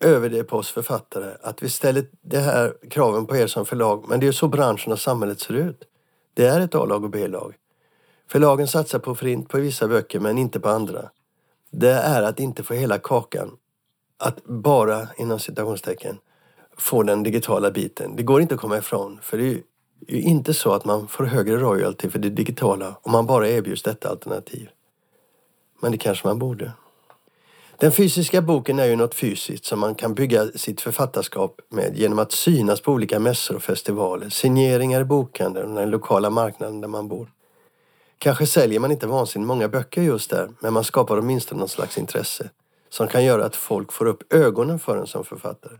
över 0.00 0.28
det 0.28 0.44
på 0.44 0.56
oss 0.56 0.70
författare. 0.70 1.34
Att 1.42 1.62
vi 1.62 1.70
ställer 1.70 2.06
det 2.22 2.38
här 2.38 2.74
kraven 2.90 3.26
på 3.26 3.36
er 3.36 3.46
som 3.46 3.66
förlag, 3.66 4.04
men 4.08 4.20
det 4.20 4.24
är 4.24 4.28
ju 4.28 4.32
så 4.32 4.48
branschen 4.48 4.92
och 4.92 5.00
samhället 5.00 5.40
ser 5.40 5.54
ut. 5.54 5.82
Det 6.34 6.46
är 6.46 6.60
ett 6.60 6.74
A-lag 6.74 7.04
och 7.04 7.10
B-lag. 7.10 7.54
Förlagen 8.28 8.68
satsar 8.68 8.98
på 8.98 9.14
print 9.14 9.48
på 9.48 9.58
vissa 9.58 9.88
böcker 9.88 10.20
men 10.20 10.38
inte 10.38 10.60
på 10.60 10.68
andra. 10.68 11.10
Det 11.70 11.92
är 11.92 12.22
att 12.22 12.40
inte 12.40 12.62
få 12.62 12.74
hela 12.74 12.98
kakan. 12.98 13.56
Att 14.18 14.44
bara, 14.44 15.08
inom 15.16 15.38
citationstecken, 15.38 16.18
få 16.76 17.02
den 17.02 17.22
digitala 17.22 17.70
biten. 17.70 18.16
Det 18.16 18.22
går 18.22 18.40
inte 18.40 18.54
att 18.54 18.60
komma 18.60 18.78
ifrån. 18.78 19.18
För 19.22 19.38
det 19.38 19.44
är 19.44 19.62
ju 20.08 20.20
inte 20.20 20.54
så 20.54 20.72
att 20.72 20.84
man 20.84 21.08
får 21.08 21.24
högre 21.24 21.56
royalty 21.56 22.10
för 22.10 22.18
det 22.18 22.30
digitala 22.30 22.96
om 23.02 23.12
man 23.12 23.26
bara 23.26 23.48
erbjuds 23.48 23.82
detta 23.82 24.08
alternativ. 24.08 24.68
Men 25.82 25.92
det 25.92 25.98
kanske 25.98 26.26
man 26.26 26.38
borde. 26.38 26.72
Den 27.78 27.92
fysiska 27.92 28.42
boken 28.42 28.78
är 28.78 28.84
ju 28.84 28.96
något 28.96 29.14
fysiskt 29.14 29.64
som 29.64 29.80
man 29.80 29.94
kan 29.94 30.14
bygga 30.14 30.46
sitt 30.46 30.80
författarskap 30.80 31.60
med 31.68 31.96
genom 31.96 32.18
att 32.18 32.32
synas 32.32 32.80
på 32.80 32.92
olika 32.92 33.18
mässor 33.18 33.56
och 33.56 33.62
festivaler, 33.62 34.28
signeringar 34.28 35.00
i 35.00 35.04
bokhandeln 35.04 35.70
och 35.70 35.80
den 35.80 35.90
lokala 35.90 36.30
marknaden 36.30 36.80
där 36.80 36.88
man 36.88 37.08
bor. 37.08 37.32
Kanske 38.18 38.46
säljer 38.46 38.80
man 38.80 38.92
inte 38.92 39.06
vansinnigt 39.06 39.46
många 39.46 39.68
böcker 39.68 40.02
just 40.02 40.30
där, 40.30 40.48
men 40.60 40.72
man 40.72 40.84
skapar 40.84 41.18
åtminstone 41.18 41.58
någon 41.58 41.68
slags 41.68 41.98
intresse 41.98 42.50
som 42.88 43.08
kan 43.08 43.24
göra 43.24 43.44
att 43.44 43.56
folk 43.56 43.92
får 43.92 44.06
upp 44.06 44.32
ögonen 44.32 44.78
för 44.78 44.96
en 44.96 45.06
som 45.06 45.24
författare. 45.24 45.76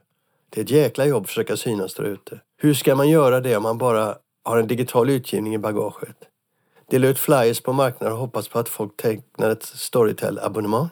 Det 0.51 0.61
är 0.61 0.64
ett 0.64 0.70
jäkla 0.70 1.07
jobb 1.07 1.22
att 1.22 1.29
försöka 1.29 1.57
synas 1.57 1.94
där 1.94 2.05
ute. 2.05 2.40
Hur 2.57 2.75
ska 2.75 2.94
man 2.94 3.09
göra 3.09 3.40
det 3.40 3.57
om 3.57 3.62
man 3.62 3.79
bara 3.79 4.14
har 4.44 4.59
en 4.59 4.66
digital 4.66 5.11
utgivning 5.11 5.55
i 5.55 5.59
bagaget? 5.59 6.16
Dela 6.90 7.07
ut 7.09 7.18
flyers 7.18 7.61
på 7.61 7.72
marknaden 7.72 8.12
och 8.12 8.20
hoppas 8.20 8.49
på 8.49 8.59
att 8.59 8.68
folk 8.68 8.96
tecknar 8.96 9.51
ett 9.51 9.62
Storytel-abonnemang? 9.62 10.88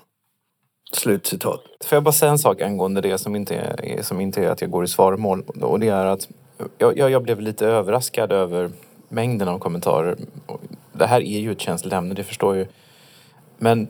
Slut 0.92 1.26
citat. 1.26 1.60
Får 1.84 1.96
jag 1.96 2.02
bara 2.02 2.12
säga 2.12 2.32
en 2.32 2.38
sak 2.38 2.60
angående 2.60 3.00
det 3.00 3.18
som 3.18 3.36
inte 3.36 3.54
är, 3.54 4.02
som 4.02 4.20
inte 4.20 4.44
är 4.44 4.50
att 4.50 4.60
jag 4.60 4.70
går 4.70 4.84
i 4.84 4.88
svaromål. 4.88 5.42
Och 5.60 5.80
det 5.80 5.88
är 5.88 6.06
att 6.06 6.28
jag, 6.78 6.98
jag 7.10 7.22
blev 7.22 7.40
lite 7.40 7.66
överraskad 7.66 8.32
över 8.32 8.70
mängden 9.08 9.48
av 9.48 9.58
kommentarer. 9.58 10.16
Det 10.98 11.06
här 11.06 11.20
är 11.20 11.40
ju 11.40 11.52
ett 11.52 11.60
känsligt 11.60 11.92
ämne, 11.92 12.14
det 12.14 12.24
förstår 12.24 12.56
jag 12.56 12.64
ju. 12.64 12.70
Men 13.58 13.88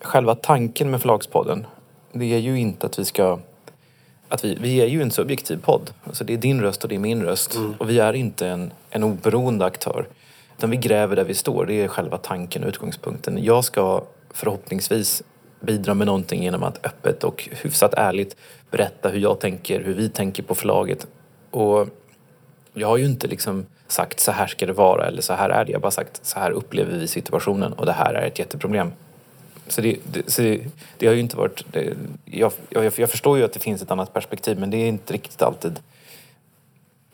själva 0.00 0.34
tanken 0.34 0.90
med 0.90 1.00
Förlagspodden, 1.00 1.66
det 2.12 2.34
är 2.34 2.38
ju 2.38 2.60
inte 2.60 2.86
att 2.86 2.98
vi 2.98 3.04
ska... 3.04 3.38
Att 4.28 4.44
vi, 4.44 4.54
vi 4.60 4.80
är 4.80 4.86
ju 4.86 5.02
en 5.02 5.10
subjektiv 5.10 5.56
podd. 5.56 5.90
Alltså 6.04 6.24
det 6.24 6.32
är 6.32 6.38
din 6.38 6.60
röst 6.60 6.82
och 6.82 6.88
det 6.88 6.94
är 6.94 6.98
min 6.98 7.22
röst. 7.22 7.54
Mm. 7.54 7.74
Och 7.78 7.90
vi 7.90 7.98
är 7.98 8.12
inte 8.12 8.48
en, 8.48 8.72
en 8.90 9.02
oberoende 9.02 9.64
aktör. 9.64 10.08
Utan 10.58 10.70
vi 10.70 10.76
gräver 10.76 11.16
där 11.16 11.24
vi 11.24 11.34
står. 11.34 11.66
Det 11.66 11.74
är 11.74 11.88
själva 11.88 12.18
tanken 12.18 12.62
och 12.62 12.68
utgångspunkten. 12.68 13.44
Jag 13.44 13.64
ska 13.64 14.02
förhoppningsvis 14.30 15.22
bidra 15.60 15.94
med 15.94 16.06
någonting 16.06 16.42
genom 16.42 16.62
att 16.62 16.86
öppet 16.86 17.24
och 17.24 17.48
hyfsat 17.52 17.94
ärligt 17.94 18.36
berätta 18.70 19.08
hur 19.08 19.20
jag 19.20 19.40
tänker, 19.40 19.80
hur 19.80 19.94
vi 19.94 20.08
tänker 20.08 20.42
på 20.42 20.54
förlaget. 20.54 21.06
Och 21.50 21.88
jag 22.74 22.88
har 22.88 22.96
ju 22.96 23.04
inte 23.04 23.26
liksom 23.26 23.66
sagt 23.88 24.20
så 24.20 24.32
här 24.32 24.46
ska 24.46 24.66
det 24.66 24.72
vara 24.72 25.06
eller 25.06 25.22
så 25.22 25.32
här 25.32 25.50
är 25.50 25.64
det. 25.64 25.72
Jag 25.72 25.78
har 25.78 25.82
bara 25.82 25.90
sagt 25.90 26.20
så 26.22 26.38
här 26.38 26.50
upplever 26.50 26.98
vi 26.98 27.08
situationen 27.08 27.72
och 27.72 27.86
det 27.86 27.92
här 27.92 28.14
är 28.14 28.26
ett 28.26 28.38
jätteproblem. 28.38 28.92
Så 29.68 29.80
det, 29.80 29.96
det, 30.12 30.30
så 30.30 30.42
det, 30.42 30.60
det 30.98 31.06
har 31.06 31.14
ju 31.14 31.20
inte 31.20 31.36
varit... 31.36 31.64
Det, 31.72 31.94
jag, 32.24 32.52
jag, 32.68 32.92
jag 32.96 33.10
förstår 33.10 33.38
ju 33.38 33.44
att 33.44 33.52
det 33.52 33.60
finns 33.60 33.82
ett 33.82 33.90
annat 33.90 34.12
perspektiv 34.12 34.58
men 34.58 34.70
det 34.70 34.76
är 34.76 34.88
inte 34.88 35.12
riktigt 35.12 35.42
alltid 35.42 35.78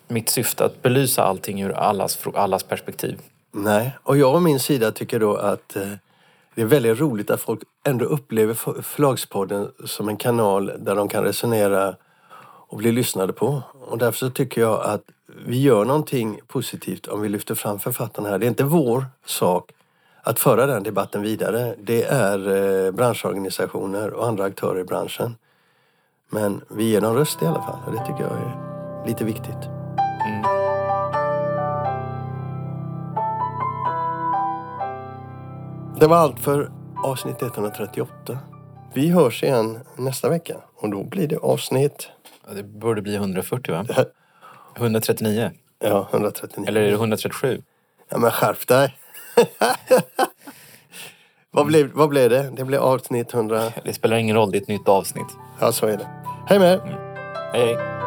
mitt 0.08 0.28
syfte 0.28 0.64
att 0.64 0.82
belysa 0.82 1.22
allting 1.22 1.62
ur 1.62 1.72
allas, 1.72 2.18
allas 2.34 2.62
perspektiv. 2.62 3.18
Nej, 3.50 3.90
och 4.02 4.16
jag 4.16 4.34
och 4.34 4.42
min 4.42 4.60
sida 4.60 4.92
tycker 4.92 5.20
då 5.20 5.36
att 5.36 5.76
eh, 5.76 5.88
det 6.54 6.62
är 6.62 6.66
väldigt 6.66 7.00
roligt 7.00 7.30
att 7.30 7.40
folk 7.40 7.60
ändå 7.84 8.04
upplever 8.04 8.54
Förlagspodden 8.82 9.70
som 9.84 10.08
en 10.08 10.16
kanal 10.16 10.72
där 10.78 10.94
de 10.94 11.08
kan 11.08 11.24
resonera 11.24 11.96
och 12.68 12.78
bli 12.78 12.92
lyssnade 12.92 13.32
på. 13.32 13.62
Och 13.72 13.98
därför 13.98 14.18
så 14.18 14.30
tycker 14.30 14.60
jag 14.60 14.84
att 14.84 15.02
vi 15.46 15.62
gör 15.62 15.84
någonting 15.84 16.40
positivt 16.46 17.06
om 17.06 17.20
vi 17.20 17.28
lyfter 17.28 17.54
fram 17.54 17.78
författarna 17.78 18.28
här. 18.28 18.38
Det 18.38 18.46
är 18.46 18.48
inte 18.48 18.64
vår 18.64 19.06
sak 19.24 19.70
att 20.22 20.38
föra 20.38 20.66
den 20.66 20.82
debatten 20.82 21.22
vidare. 21.22 21.74
Det 21.78 22.04
är 22.04 22.38
eh, 22.86 22.92
branschorganisationer 22.92 24.10
och 24.10 24.26
andra 24.26 24.44
aktörer 24.44 24.80
i 24.80 24.84
branschen. 24.84 25.36
Men 26.30 26.60
vi 26.68 26.84
ger 26.84 27.00
dem 27.00 27.14
röst 27.14 27.42
i 27.42 27.46
alla 27.46 27.62
fall 27.62 27.78
och 27.86 27.92
det 27.92 27.98
tycker 27.98 28.22
jag 28.22 28.32
är 28.32 29.06
lite 29.06 29.24
viktigt. 29.24 29.68
Det 36.00 36.06
var 36.06 36.16
allt 36.16 36.40
för 36.40 36.70
avsnitt 37.04 37.42
138. 37.42 38.38
Vi 38.94 39.08
hörs 39.08 39.42
igen 39.42 39.78
nästa 39.96 40.28
vecka 40.28 40.56
och 40.76 40.90
då 40.90 41.04
blir 41.04 41.28
det 41.28 41.36
avsnitt 41.36 42.08
Ja, 42.48 42.54
Det 42.54 42.62
borde 42.62 43.02
bli 43.02 43.14
140 43.14 43.72
va? 43.72 44.04
139? 44.76 45.50
ja, 45.84 46.08
139. 46.12 46.68
Eller 46.68 46.80
är 46.80 46.86
det 46.86 46.92
137? 46.92 47.62
Ja 48.08 48.18
men 48.18 48.30
skärp 48.30 48.66
dig! 48.66 48.96
vad, 51.50 51.66
blev, 51.66 51.90
vad 51.92 52.08
blev 52.08 52.30
det? 52.30 52.52
Det 52.56 52.64
blev 52.64 52.82
avsnitt 52.82 53.34
100... 53.34 53.72
Det 53.84 53.92
spelar 53.92 54.16
ingen 54.16 54.36
roll, 54.36 54.50
det 54.50 54.58
är 54.58 54.62
ett 54.62 54.68
nytt 54.68 54.88
avsnitt. 54.88 55.28
Ja, 55.60 55.72
så 55.72 55.86
är 55.86 55.96
det. 55.96 56.08
Hej 56.48 56.58
med 56.58 56.72
er! 56.72 56.80
Hej 57.52 57.66
hej! 57.66 58.01